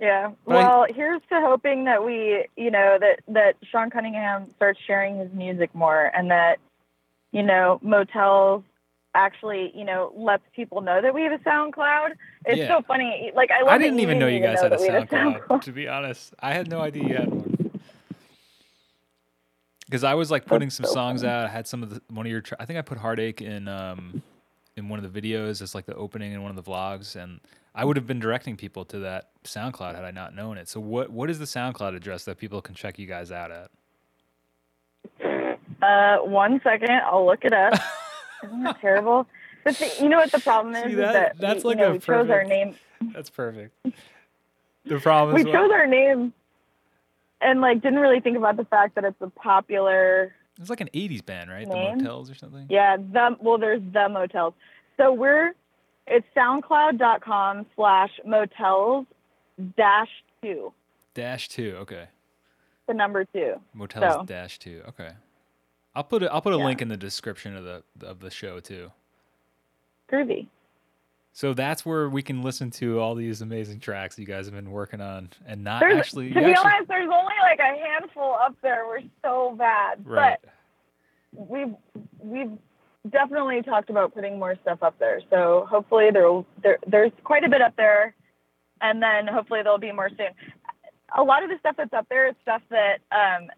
Yeah. 0.00 0.32
But 0.46 0.56
I- 0.56 0.68
well, 0.68 0.86
here's 0.92 1.22
to 1.28 1.40
hoping 1.40 1.84
that 1.84 2.04
we, 2.04 2.46
you 2.56 2.70
know, 2.70 2.98
that 3.00 3.20
that 3.28 3.54
Sean 3.70 3.90
Cunningham 3.90 4.46
starts 4.56 4.80
sharing 4.86 5.18
his 5.18 5.32
music 5.32 5.74
more, 5.74 6.10
and 6.14 6.30
that, 6.30 6.58
you 7.32 7.42
know, 7.42 7.78
motels 7.82 8.64
actually, 9.16 9.70
you 9.76 9.84
know, 9.84 10.12
lets 10.16 10.42
people 10.56 10.80
know 10.80 11.00
that 11.00 11.14
we 11.14 11.22
have 11.22 11.32
a 11.32 11.38
SoundCloud. 11.38 12.14
It's 12.46 12.58
Yeah. 12.58 12.66
so 12.66 12.82
funny. 12.82 13.30
Like 13.36 13.50
I, 13.52 13.64
I 13.64 13.78
didn't 13.78 14.00
even 14.00 14.18
know 14.18 14.26
you 14.26 14.40
guys 14.40 14.60
had 14.60 14.72
a 14.72 14.76
we 14.76 14.88
SoundCloud. 14.88 15.60
To 15.62 15.70
be 15.72 15.86
honest, 15.86 16.34
I 16.40 16.52
had 16.52 16.68
no 16.68 16.80
idea 16.80 17.04
you 17.04 17.14
had 17.14 17.28
one. 17.32 17.53
Because 19.86 20.04
I 20.04 20.14
was 20.14 20.30
like 20.30 20.46
putting 20.46 20.70
some 20.70 20.86
so 20.86 20.92
songs 20.92 21.20
funny. 21.22 21.32
out. 21.32 21.44
I 21.44 21.48
had 21.48 21.66
some 21.68 21.82
of 21.82 21.90
the 21.90 22.00
one 22.08 22.26
of 22.26 22.32
your. 22.32 22.42
I 22.58 22.64
think 22.64 22.78
I 22.78 22.82
put 22.82 22.98
"Heartache" 22.98 23.42
in 23.42 23.68
um 23.68 24.22
in 24.76 24.88
one 24.88 25.02
of 25.02 25.12
the 25.12 25.20
videos 25.20 25.60
as 25.62 25.74
like 25.74 25.86
the 25.86 25.94
opening 25.94 26.32
in 26.32 26.42
one 26.42 26.56
of 26.56 26.56
the 26.62 26.70
vlogs, 26.70 27.16
and 27.16 27.40
I 27.74 27.84
would 27.84 27.96
have 27.96 28.06
been 28.06 28.18
directing 28.20 28.56
people 28.56 28.84
to 28.86 28.98
that 29.00 29.28
SoundCloud 29.44 29.94
had 29.94 30.04
I 30.04 30.10
not 30.10 30.34
known 30.34 30.56
it. 30.58 30.68
So 30.68 30.80
what 30.80 31.10
what 31.10 31.28
is 31.30 31.38
the 31.38 31.44
SoundCloud 31.44 31.94
address 31.94 32.24
that 32.24 32.38
people 32.38 32.62
can 32.62 32.74
check 32.74 32.98
you 32.98 33.06
guys 33.06 33.30
out 33.30 33.50
at? 33.50 33.70
Uh, 35.82 36.18
one 36.24 36.60
second, 36.64 36.90
I'll 37.04 37.26
look 37.26 37.44
it 37.44 37.52
up. 37.52 37.74
Isn't 38.44 38.62
that 38.62 38.80
terrible? 38.80 39.26
But 39.64 39.76
the, 39.76 39.90
you 40.00 40.08
know 40.08 40.18
what 40.18 40.32
the 40.32 40.40
problem 40.40 40.74
is? 40.74 40.84
See, 40.84 40.90
is 40.92 40.96
that- 40.96 41.12
that 41.12 41.38
that's 41.38 41.64
we, 41.64 41.68
like 41.70 41.78
you 41.78 41.82
know, 41.84 41.90
a 41.90 41.92
we 41.94 41.98
chose 41.98 42.30
our 42.30 42.42
perfect- 42.44 42.48
name. 42.48 42.74
That's 43.12 43.28
perfect. 43.28 43.74
The 44.86 44.98
problem 44.98 45.34
We 45.34 45.40
is 45.42 45.46
what- 45.46 45.52
chose 45.54 45.70
our 45.72 45.86
name, 45.86 46.32
and 47.44 47.60
like 47.60 47.82
didn't 47.82 47.98
really 48.00 48.20
think 48.20 48.36
about 48.36 48.56
the 48.56 48.64
fact 48.64 48.94
that 48.96 49.04
it's 49.04 49.20
a 49.20 49.28
popular 49.30 50.34
It's 50.60 50.70
like 50.70 50.80
an 50.80 50.88
'80s 50.94 51.24
band, 51.24 51.50
right? 51.50 51.68
Name? 51.68 51.98
The 51.98 52.04
Motels 52.04 52.30
or 52.30 52.34
something. 52.34 52.66
yeah 52.70 52.96
the 52.96 53.36
well 53.40 53.58
there's 53.58 53.82
the 53.92 54.08
motels 54.08 54.54
so 54.96 55.12
we're 55.12 55.52
it's 56.06 56.26
soundcloud.com 56.36 57.66
slash 57.76 58.10
motels 58.26 59.06
dash 59.76 60.08
two 60.42 60.72
Dash 61.14 61.48
two. 61.48 61.76
Okay. 61.80 62.06
the 62.88 62.94
number 62.94 63.24
two 63.24 63.54
Motels 63.72 64.14
So- 64.14 64.24
dash 64.24 64.58
two. 64.58 64.82
Okay. 64.88 65.10
I'll 65.96 66.02
put 66.02 66.24
a, 66.24 66.32
I'll 66.32 66.42
put 66.42 66.52
a 66.54 66.58
Yeah. 66.58 66.64
link 66.64 66.82
in 66.82 66.88
the 66.88 66.96
description 66.96 67.56
of 67.56 67.62
the 67.64 67.82
of 68.04 68.18
the 68.20 68.30
show 68.30 68.58
too. 68.60 68.90
groovy 70.10 70.48
So 71.34 71.52
that's 71.52 71.84
where 71.84 72.08
we 72.08 72.22
can 72.22 72.42
listen 72.42 72.70
to 72.72 73.00
all 73.00 73.14
these 73.16 73.42
amazing 73.42 73.80
tracks 73.80 74.18
you 74.18 74.24
guys 74.24 74.46
have 74.46 74.54
been 74.54 74.70
working 74.70 75.00
on, 75.00 75.30
and 75.44 75.64
not 75.64 75.80
there's, 75.80 75.98
actually. 75.98 76.28
to 76.28 76.34
be 76.34 76.40
actually- 76.40 76.70
honest 76.70 76.88
there's 76.88 77.10
only 77.12 77.34
like 77.42 77.58
a 77.58 77.76
handful 77.76 78.34
up 78.40 78.56
there 78.62 78.86
we're 78.86 79.00
so 79.22 79.54
bad 79.58 80.06
right. 80.06 80.38
but 80.42 81.48
we've 81.48 81.74
we've 82.20 82.52
definitely 83.10 83.62
talked 83.62 83.90
about 83.90 84.14
putting 84.14 84.38
more 84.38 84.56
stuff 84.62 84.82
up 84.82 84.98
there. 84.98 85.20
So 85.30 85.66
hopefully 85.68 86.10
there'll 86.12 86.46
there 86.62 86.78
there's 86.86 87.12
quite 87.22 87.44
a 87.44 87.48
bit 87.48 87.60
up 87.60 87.76
there, 87.76 88.14
and 88.80 89.02
then 89.02 89.26
hopefully 89.26 89.60
there'll 89.62 89.78
be 89.78 89.92
more 89.92 90.10
soon. 90.10 90.28
A 91.16 91.22
lot 91.22 91.42
of 91.42 91.50
the 91.50 91.58
stuff 91.58 91.76
that's 91.76 91.92
up 91.92 92.06
there 92.08 92.28
is 92.28 92.34
stuff 92.42 92.62
that 92.70 92.98
um, 93.12 93.48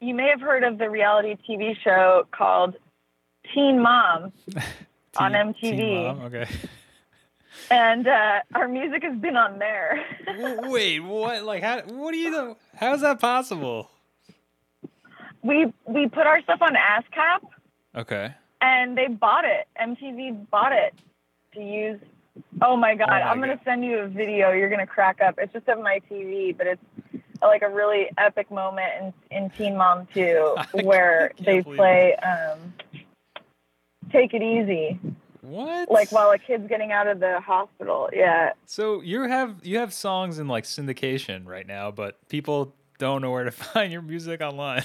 you 0.00 0.14
may 0.14 0.28
have 0.28 0.40
heard 0.40 0.62
of 0.62 0.78
the 0.78 0.90
reality 0.90 1.36
TV 1.48 1.74
show 1.82 2.26
called 2.30 2.76
Teen 3.54 3.80
Mom, 3.80 4.32
on 5.16 5.32
MTV. 5.32 6.24
Okay. 6.24 6.46
and 7.70 8.06
uh, 8.06 8.40
our 8.54 8.68
music 8.68 9.02
has 9.02 9.16
been 9.18 9.36
on 9.36 9.58
there. 9.58 10.04
Wait, 10.68 11.00
what? 11.00 11.44
Like, 11.44 11.62
how? 11.62 11.82
What 11.82 12.12
do 12.12 12.18
you 12.18 12.30
know? 12.30 12.56
How's 12.76 13.00
that 13.02 13.20
possible? 13.20 13.90
we 15.44 15.72
we 15.86 16.08
put 16.08 16.26
our 16.26 16.40
stuff 16.42 16.60
on 16.62 16.74
ASCAP, 16.74 17.46
Okay. 17.94 18.34
and 18.60 18.96
they 18.96 19.06
bought 19.06 19.44
it. 19.44 19.68
MTV 19.80 20.50
bought 20.50 20.72
it 20.72 20.94
to 21.52 21.60
use. 21.62 22.00
Oh 22.60 22.76
my 22.76 22.96
god! 22.96 23.08
my 23.08 23.22
I'm 23.22 23.38
gonna 23.38 23.60
send 23.64 23.84
you 23.84 23.98
a 23.98 24.08
video. 24.08 24.50
You're 24.52 24.70
gonna 24.70 24.86
crack 24.86 25.20
up. 25.20 25.36
It's 25.38 25.52
just 25.52 25.68
of 25.68 25.80
my 25.80 26.00
TV, 26.10 26.56
but 26.56 26.66
it's 26.66 26.82
like 27.42 27.62
a 27.62 27.68
really 27.68 28.08
epic 28.16 28.50
moment 28.50 29.14
in, 29.30 29.36
in 29.36 29.50
Teen 29.50 29.76
Mom 29.76 30.08
2 30.14 30.56
where 30.82 31.30
they 31.44 31.62
play 31.62 32.16
um, 32.16 32.72
"Take 34.14 34.32
It 34.32 34.42
Easy," 34.42 34.98
What? 35.42 35.90
like 35.90 36.10
while 36.12 36.30
a 36.30 36.38
kid's 36.38 36.66
getting 36.68 36.92
out 36.92 37.06
of 37.06 37.20
the 37.20 37.40
hospital. 37.40 38.08
Yeah, 38.12 38.52
So 38.66 39.00
you 39.02 39.22
have 39.22 39.56
you 39.66 39.78
have 39.78 39.92
songs 39.92 40.38
in 40.38 40.48
like 40.48 40.64
syndication 40.64 41.46
right 41.46 41.66
now, 41.66 41.90
but 41.90 42.16
people 42.28 42.74
don't 42.98 43.20
know 43.22 43.30
where 43.30 43.44
to 43.44 43.50
find 43.72 43.92
your 43.92 44.02
music 44.02 44.40
online. 44.40 44.84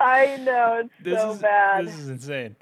I 0.00 0.36
know 0.38 0.82
it's 0.84 0.90
This 1.02 1.20
so 1.20 1.32
is 1.32 1.38
bad. 1.40 1.86
this 1.86 1.98
is 1.98 2.08
insane. 2.08 2.56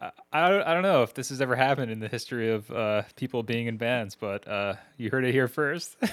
I, 0.00 0.10
I 0.32 0.48
don't 0.50 0.62
I 0.66 0.74
don't 0.74 0.82
know 0.82 1.02
if 1.02 1.14
this 1.14 1.28
has 1.30 1.40
ever 1.40 1.54
happened 1.56 1.90
in 1.90 2.00
the 2.00 2.08
history 2.08 2.50
of 2.50 2.70
uh, 2.70 3.02
people 3.14 3.42
being 3.42 3.66
in 3.66 3.76
bands, 3.78 4.14
but 4.14 4.46
uh, 4.48 4.74
you 4.98 5.08
heard 5.10 5.24
it 5.24 5.32
here 5.32 5.48
first. 5.48 5.96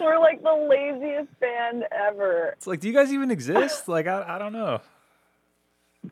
We're 0.00 0.18
like 0.18 0.42
the 0.42 0.66
laziest 0.68 1.40
band 1.40 1.84
ever. 1.90 2.50
it's 2.56 2.66
like, 2.66 2.80
do 2.80 2.88
you 2.88 2.94
guys 2.94 3.12
even 3.12 3.30
exist? 3.30 3.88
Like, 3.88 4.06
I 4.06 4.24
I 4.36 4.38
don't 4.38 4.52
know. 4.52 4.80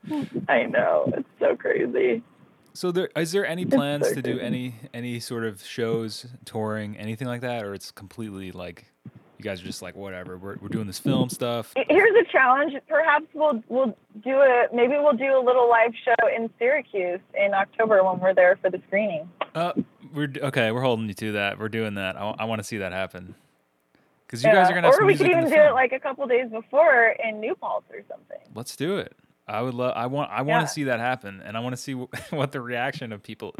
I 0.49 0.65
know 0.65 1.13
it's 1.17 1.29
so 1.39 1.57
crazy. 1.57 2.23
So 2.73 2.91
there 2.91 3.09
is 3.17 3.31
there 3.33 3.47
any 3.47 3.65
plans 3.65 4.09
so 4.09 4.15
to 4.15 4.23
do 4.23 4.39
any 4.39 4.75
any 4.93 5.21
sort 5.21 5.45
of 5.45 5.63
shows, 5.65 6.27
touring, 6.45 6.97
anything 6.97 7.29
like 7.29 7.41
that, 7.43 7.65
or 7.65 7.73
it's 7.73 7.91
completely 7.93 8.51
like 8.51 8.87
you 9.39 9.45
guys 9.45 9.61
are 9.61 9.65
just 9.65 9.83
like 9.83 9.95
whatever. 9.95 10.37
We're 10.37 10.57
we're 10.61 10.69
doing 10.69 10.87
this 10.87 10.99
film 10.99 11.29
stuff. 11.29 11.73
Here's 11.89 12.15
a 12.17 12.25
challenge. 12.33 12.75
Perhaps 12.89 13.27
we'll 13.33 13.63
we'll 13.69 13.97
do 14.25 14.41
a 14.41 14.67
maybe 14.73 14.95
we'll 14.95 15.13
do 15.13 15.39
a 15.39 15.43
little 15.45 15.69
live 15.69 15.93
show 16.05 16.29
in 16.35 16.51
Syracuse 16.59 17.21
in 17.35 17.55
October 17.55 18.03
when 18.03 18.19
we're 18.19 18.35
there 18.35 18.57
for 18.61 18.71
the 18.71 18.81
screening. 18.89 19.29
Uh, 19.55 19.73
we're 20.13 20.33
okay. 20.43 20.73
We're 20.73 20.83
holding 20.83 21.07
you 21.07 21.15
to 21.15 21.33
that. 21.33 21.59
We're 21.59 21.69
doing 21.69 21.95
that. 21.95 22.17
I, 22.17 22.35
I 22.41 22.45
want 22.45 22.61
to 22.61 22.65
see 22.65 22.79
that 22.79 22.93
happen. 22.93 23.35
Because 24.27 24.43
you 24.43 24.51
guys 24.51 24.69
are 24.69 24.75
gonna 24.75 24.89
have 24.89 24.95
or 24.95 24.99
some 24.99 25.07
we 25.07 25.17
could 25.17 25.29
even 25.29 25.45
do 25.45 25.51
film. 25.51 25.69
it 25.69 25.73
like 25.75 25.93
a 25.93 26.01
couple 26.01 26.27
days 26.27 26.51
before 26.51 27.15
in 27.23 27.39
New 27.39 27.55
Paltz 27.55 27.87
or 27.91 28.03
something. 28.09 28.39
Let's 28.55 28.75
do 28.75 28.97
it. 28.97 29.15
I 29.47 29.61
would 29.63 29.75
love. 29.75 29.93
I 29.97 30.07
want. 30.07 30.31
I 30.31 30.43
want 30.43 30.63
Yeah. 30.63 30.67
to 30.67 30.73
see 30.73 30.85
that 30.85 31.01
happen, 31.01 31.43
and 31.45 31.57
I 31.57 31.61
want 31.61 31.75
to 31.75 31.81
see 31.81 31.93
wh- 31.93 32.33
what 32.33 32.53
the 32.53 32.61
reaction 32.61 33.13
of 33.13 33.23
people 33.23 33.55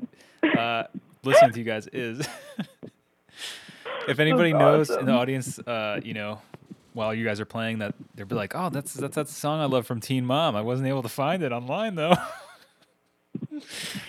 uh, 0.59 0.85
listening 1.25 1.53
to 1.53 1.59
you 1.59 1.65
guys 1.65 1.87
is. 1.93 2.27
if 4.09 4.19
anybody 4.19 4.53
knows 4.53 4.91
in 4.91 5.07
the 5.07 5.13
audience, 5.13 5.59
uh, 5.59 6.01
you 6.03 6.15
know, 6.15 6.41
while 6.95 7.13
you 7.15 7.25
guys 7.25 7.41
are 7.41 7.45
playing 7.45 7.79
that, 7.81 7.95
they'll 8.15 8.27
be 8.27 8.35
like, 8.35 8.55
"Oh, 8.55 8.71
that's 8.71 8.95
that's 8.95 9.15
that 9.17 9.29
song 9.29 9.61
I 9.61 9.67
love 9.67 9.87
from 9.87 10.01
Teen 10.01 10.25
Mom. 10.25 10.57
I 10.57 10.63
wasn't 10.63 10.89
able 10.89 11.03
to 11.03 11.09
find 11.09 11.43
it 11.43 11.53
online 11.53 11.95
though. 11.97 12.15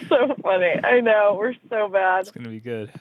So 0.09 0.35
funny. 0.41 0.73
I 0.83 0.99
know 1.01 1.35
we're 1.39 1.55
so 1.69 1.87
bad. 1.89 2.21
it's 2.21 2.31
gonna 2.31 2.49
be 2.49 2.59
good. 2.59 2.91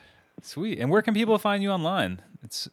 Sweet. 0.43 0.79
And 0.79 0.91
where 0.91 1.03
can 1.03 1.15
people 1.15 1.39
find 1.39 1.63
you 1.63 1.71
online? 1.71 2.21
It's 2.43 2.69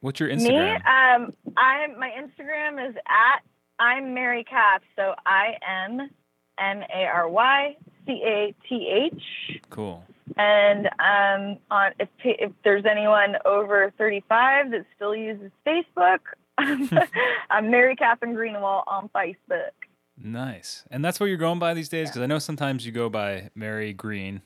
what's 0.00 0.18
your 0.20 0.28
Me, 0.28 0.36
Instagram? 0.36 0.74
um, 0.86 1.32
I'm 1.56 1.98
my 1.98 2.10
Instagram 2.10 2.88
is 2.88 2.96
at 3.06 3.42
I'm 3.78 4.14
Mary 4.14 4.44
Cath. 4.44 4.82
So 4.96 5.14
I 5.26 5.54
am 5.66 6.10
M 6.58 6.82
A 6.94 7.04
R 7.04 7.28
Y 7.28 7.76
C 8.06 8.22
A 8.24 8.54
T 8.68 9.10
H. 9.12 9.60
Cool. 9.70 10.04
And 10.36 10.86
um, 10.98 11.58
on 11.70 11.92
if, 11.98 12.08
if 12.24 12.52
there's 12.64 12.84
anyone 12.84 13.36
over 13.44 13.92
35 13.96 14.70
that 14.72 14.84
still 14.94 15.14
uses 15.14 15.50
Facebook, 15.66 16.18
I'm 16.58 17.70
Mary 17.70 17.96
Catherine 17.96 18.34
Greenawalt 18.34 18.84
on 18.86 19.08
Facebook. 19.14 19.70
Nice. 20.16 20.84
And 20.90 21.04
that's 21.04 21.20
what 21.20 21.26
you're 21.26 21.36
going 21.36 21.58
by 21.58 21.74
these 21.74 21.88
days? 21.88 22.08
Because 22.08 22.22
I 22.22 22.26
know 22.26 22.38
sometimes 22.38 22.84
you 22.84 22.92
go 22.92 23.08
by 23.08 23.50
Mary 23.54 23.92
Green. 23.92 24.42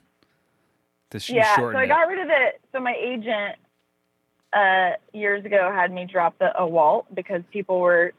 Yeah, 1.27 1.55
so 1.55 1.69
I 1.69 1.83
it. 1.83 1.87
got 1.87 2.07
rid 2.07 2.19
of 2.19 2.29
it. 2.29 2.59
So 2.71 2.79
my 2.79 2.95
agent 2.99 3.55
uh, 4.51 4.91
years 5.13 5.45
ago 5.45 5.71
had 5.71 5.91
me 5.91 6.07
drop 6.11 6.37
the 6.39 6.59
a 6.59 6.65
Walt 6.65 7.05
because 7.13 7.43
people 7.51 7.79
were 7.79 8.13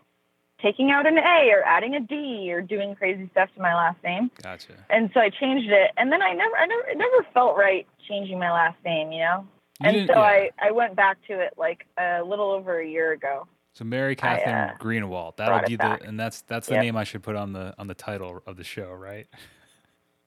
taking 0.65 0.91
out 0.91 1.07
an 1.07 1.19
A 1.19 1.51
or 1.53 1.63
adding 1.65 1.95
a 1.95 2.01
D 2.01 2.51
or 2.51 2.63
doing 2.63 2.95
crazy 2.95 3.29
stuff 3.33 3.51
to 3.55 3.61
my 3.61 3.75
last 3.75 4.03
name. 4.03 4.31
Gotcha. 4.43 4.73
And 4.89 5.11
so 5.13 5.21
I 5.21 5.29
changed 5.29 5.71
it. 5.71 5.91
And 5.99 6.11
then 6.11 6.23
I 6.23 6.33
never, 6.33 6.57
I 6.57 6.67
never, 6.67 6.89
it 6.89 6.97
never 6.97 7.27
felt 7.35 7.57
right 7.57 7.87
changing 8.09 8.39
my 8.39 8.51
last 8.51 8.79
name, 8.85 9.13
you 9.13 9.21
know. 9.21 9.47
You 9.81 9.89
and 9.89 10.09
so 10.09 10.15
yeah. 10.15 10.21
I, 10.21 10.51
I 10.63 10.71
went 10.71 10.97
back 10.97 11.19
to 11.29 11.39
it 11.39 11.53
like 11.59 11.87
a 11.99 12.23
little 12.25 12.51
over 12.51 12.81
a 12.81 12.89
year 12.89 13.13
ago. 13.13 13.47
So 13.75 13.85
Mary 13.85 14.17
Catherine 14.17 14.55
uh, 14.55 14.75
Greenawalt. 14.81 15.37
That'll 15.37 15.67
be 15.67 15.75
the 15.75 15.79
back. 15.79 16.05
and 16.07 16.19
that's 16.19 16.43
that's 16.43 16.69
the 16.69 16.75
Yep. 16.75 16.83
name 16.83 16.97
I 16.97 17.05
should 17.05 17.23
put 17.23 17.37
on 17.37 17.53
the 17.53 17.75
on 17.77 17.89
the 17.89 17.95
title 17.95 18.41
of 18.47 18.57
the 18.57 18.65
show, 18.65 18.91
right? 18.93 19.27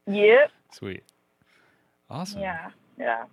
Yep. 0.06 0.52
Sweet. 0.74 1.04
Awesome. 2.10 2.42
Yeah. 2.42 2.72
Yeah. 3.00 3.24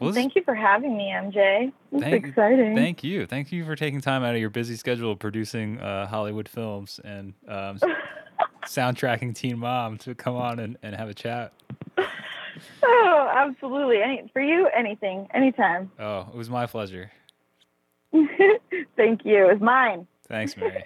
Well, 0.00 0.12
Thank 0.12 0.34
you 0.34 0.42
for 0.42 0.54
having 0.54 0.96
me, 0.96 1.10
MJ. 1.12 1.72
It's 1.92 2.26
exciting. 2.26 2.74
Thank 2.74 3.04
you. 3.04 3.26
Thank 3.26 3.52
you 3.52 3.66
for 3.66 3.76
taking 3.76 4.00
time 4.00 4.22
out 4.22 4.34
of 4.34 4.40
your 4.40 4.48
busy 4.48 4.76
schedule 4.76 5.14
producing 5.14 5.78
uh, 5.78 6.06
Hollywood 6.06 6.48
films 6.48 7.00
and 7.04 7.34
um, 7.46 7.78
soundtracking 8.64 9.34
Teen 9.34 9.58
Mom 9.58 9.98
to 9.98 10.14
come 10.14 10.36
on 10.36 10.58
and, 10.58 10.78
and 10.82 10.94
have 10.94 11.10
a 11.10 11.14
chat. 11.14 11.52
oh, 12.82 13.30
absolutely. 13.30 14.00
Any 14.02 14.30
for 14.32 14.40
you, 14.40 14.68
anything, 14.74 15.28
anytime. 15.34 15.90
Oh, 15.98 16.20
it 16.32 16.34
was 16.34 16.48
my 16.48 16.64
pleasure. 16.64 17.10
Thank 18.12 19.24
you. 19.24 19.48
It 19.48 19.52
was 19.52 19.60
mine. 19.60 20.06
Thanks, 20.28 20.56
Mary. 20.56 20.84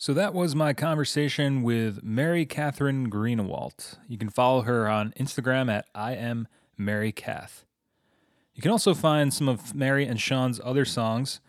So 0.00 0.14
that 0.14 0.32
was 0.32 0.56
my 0.56 0.72
conversation 0.72 1.62
with 1.62 2.02
Mary 2.02 2.46
Catherine 2.46 3.10
Greenawalt. 3.10 3.98
You 4.08 4.16
can 4.16 4.30
follow 4.30 4.62
her 4.62 4.88
on 4.88 5.12
Instagram 5.20 5.70
at 5.70 5.84
I 5.94 6.14
am 6.14 6.48
Mary 6.78 7.12
Cath. 7.12 7.66
You 8.54 8.62
can 8.62 8.70
also 8.70 8.94
find 8.94 9.30
some 9.30 9.46
of 9.46 9.74
Mary 9.74 10.06
and 10.06 10.18
Sean's 10.18 10.58
other 10.64 10.86
songs. 10.86 11.42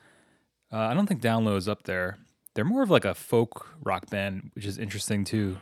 Uh, 0.70 0.80
I 0.80 0.94
don't 0.94 1.08
think 1.08 1.22
Down 1.22 1.46
Low 1.46 1.56
is 1.56 1.70
up 1.70 1.84
there. 1.84 2.18
They're 2.54 2.66
more 2.66 2.84
of 2.84 2.90
like 2.90 3.06
a 3.06 3.16
folk 3.16 3.70
rock 3.82 4.10
band, 4.10 4.52
which 4.54 4.66
is 4.66 4.78
interesting 4.78 5.24
too. 5.24 5.58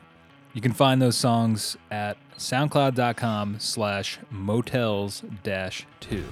You 0.55 0.61
can 0.61 0.73
find 0.73 0.99
those 0.99 1.15
songs 1.15 1.77
at 1.91 2.17
soundcloud.com 2.39 3.57
slash 3.59 4.17
motels 4.31 5.23
dash 5.43 5.85
two. 5.99 6.25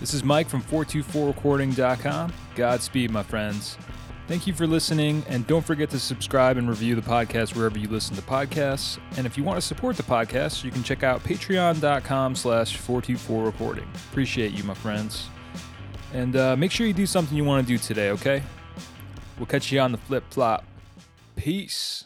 This 0.00 0.14
is 0.14 0.24
Mike 0.24 0.48
from 0.48 0.62
424recording.com. 0.64 2.32
Godspeed, 2.56 3.12
my 3.12 3.22
friends. 3.22 3.78
Thank 4.26 4.48
you 4.48 4.54
for 4.54 4.66
listening, 4.66 5.24
and 5.28 5.46
don't 5.46 5.64
forget 5.64 5.88
to 5.90 6.00
subscribe 6.00 6.56
and 6.56 6.68
review 6.68 6.96
the 6.96 7.00
podcast 7.00 7.54
wherever 7.54 7.78
you 7.78 7.86
listen 7.86 8.16
to 8.16 8.22
podcasts. 8.22 8.98
And 9.16 9.24
if 9.24 9.38
you 9.38 9.44
want 9.44 9.56
to 9.56 9.62
support 9.64 9.96
the 9.96 10.02
podcast, 10.02 10.64
you 10.64 10.72
can 10.72 10.82
check 10.82 11.04
out 11.04 11.22
patreon.com 11.22 12.34
slash 12.34 12.76
424recording. 12.76 13.86
Appreciate 14.10 14.50
you, 14.50 14.64
my 14.64 14.74
friends. 14.74 15.28
And 16.12 16.34
uh, 16.34 16.56
make 16.56 16.72
sure 16.72 16.88
you 16.88 16.92
do 16.92 17.06
something 17.06 17.36
you 17.36 17.44
want 17.44 17.64
to 17.64 17.72
do 17.72 17.78
today, 17.78 18.10
okay? 18.10 18.42
We'll 19.38 19.46
catch 19.46 19.70
you 19.70 19.78
on 19.78 19.92
the 19.92 19.98
flip 19.98 20.24
flop. 20.30 20.64
Peace. 21.36 22.05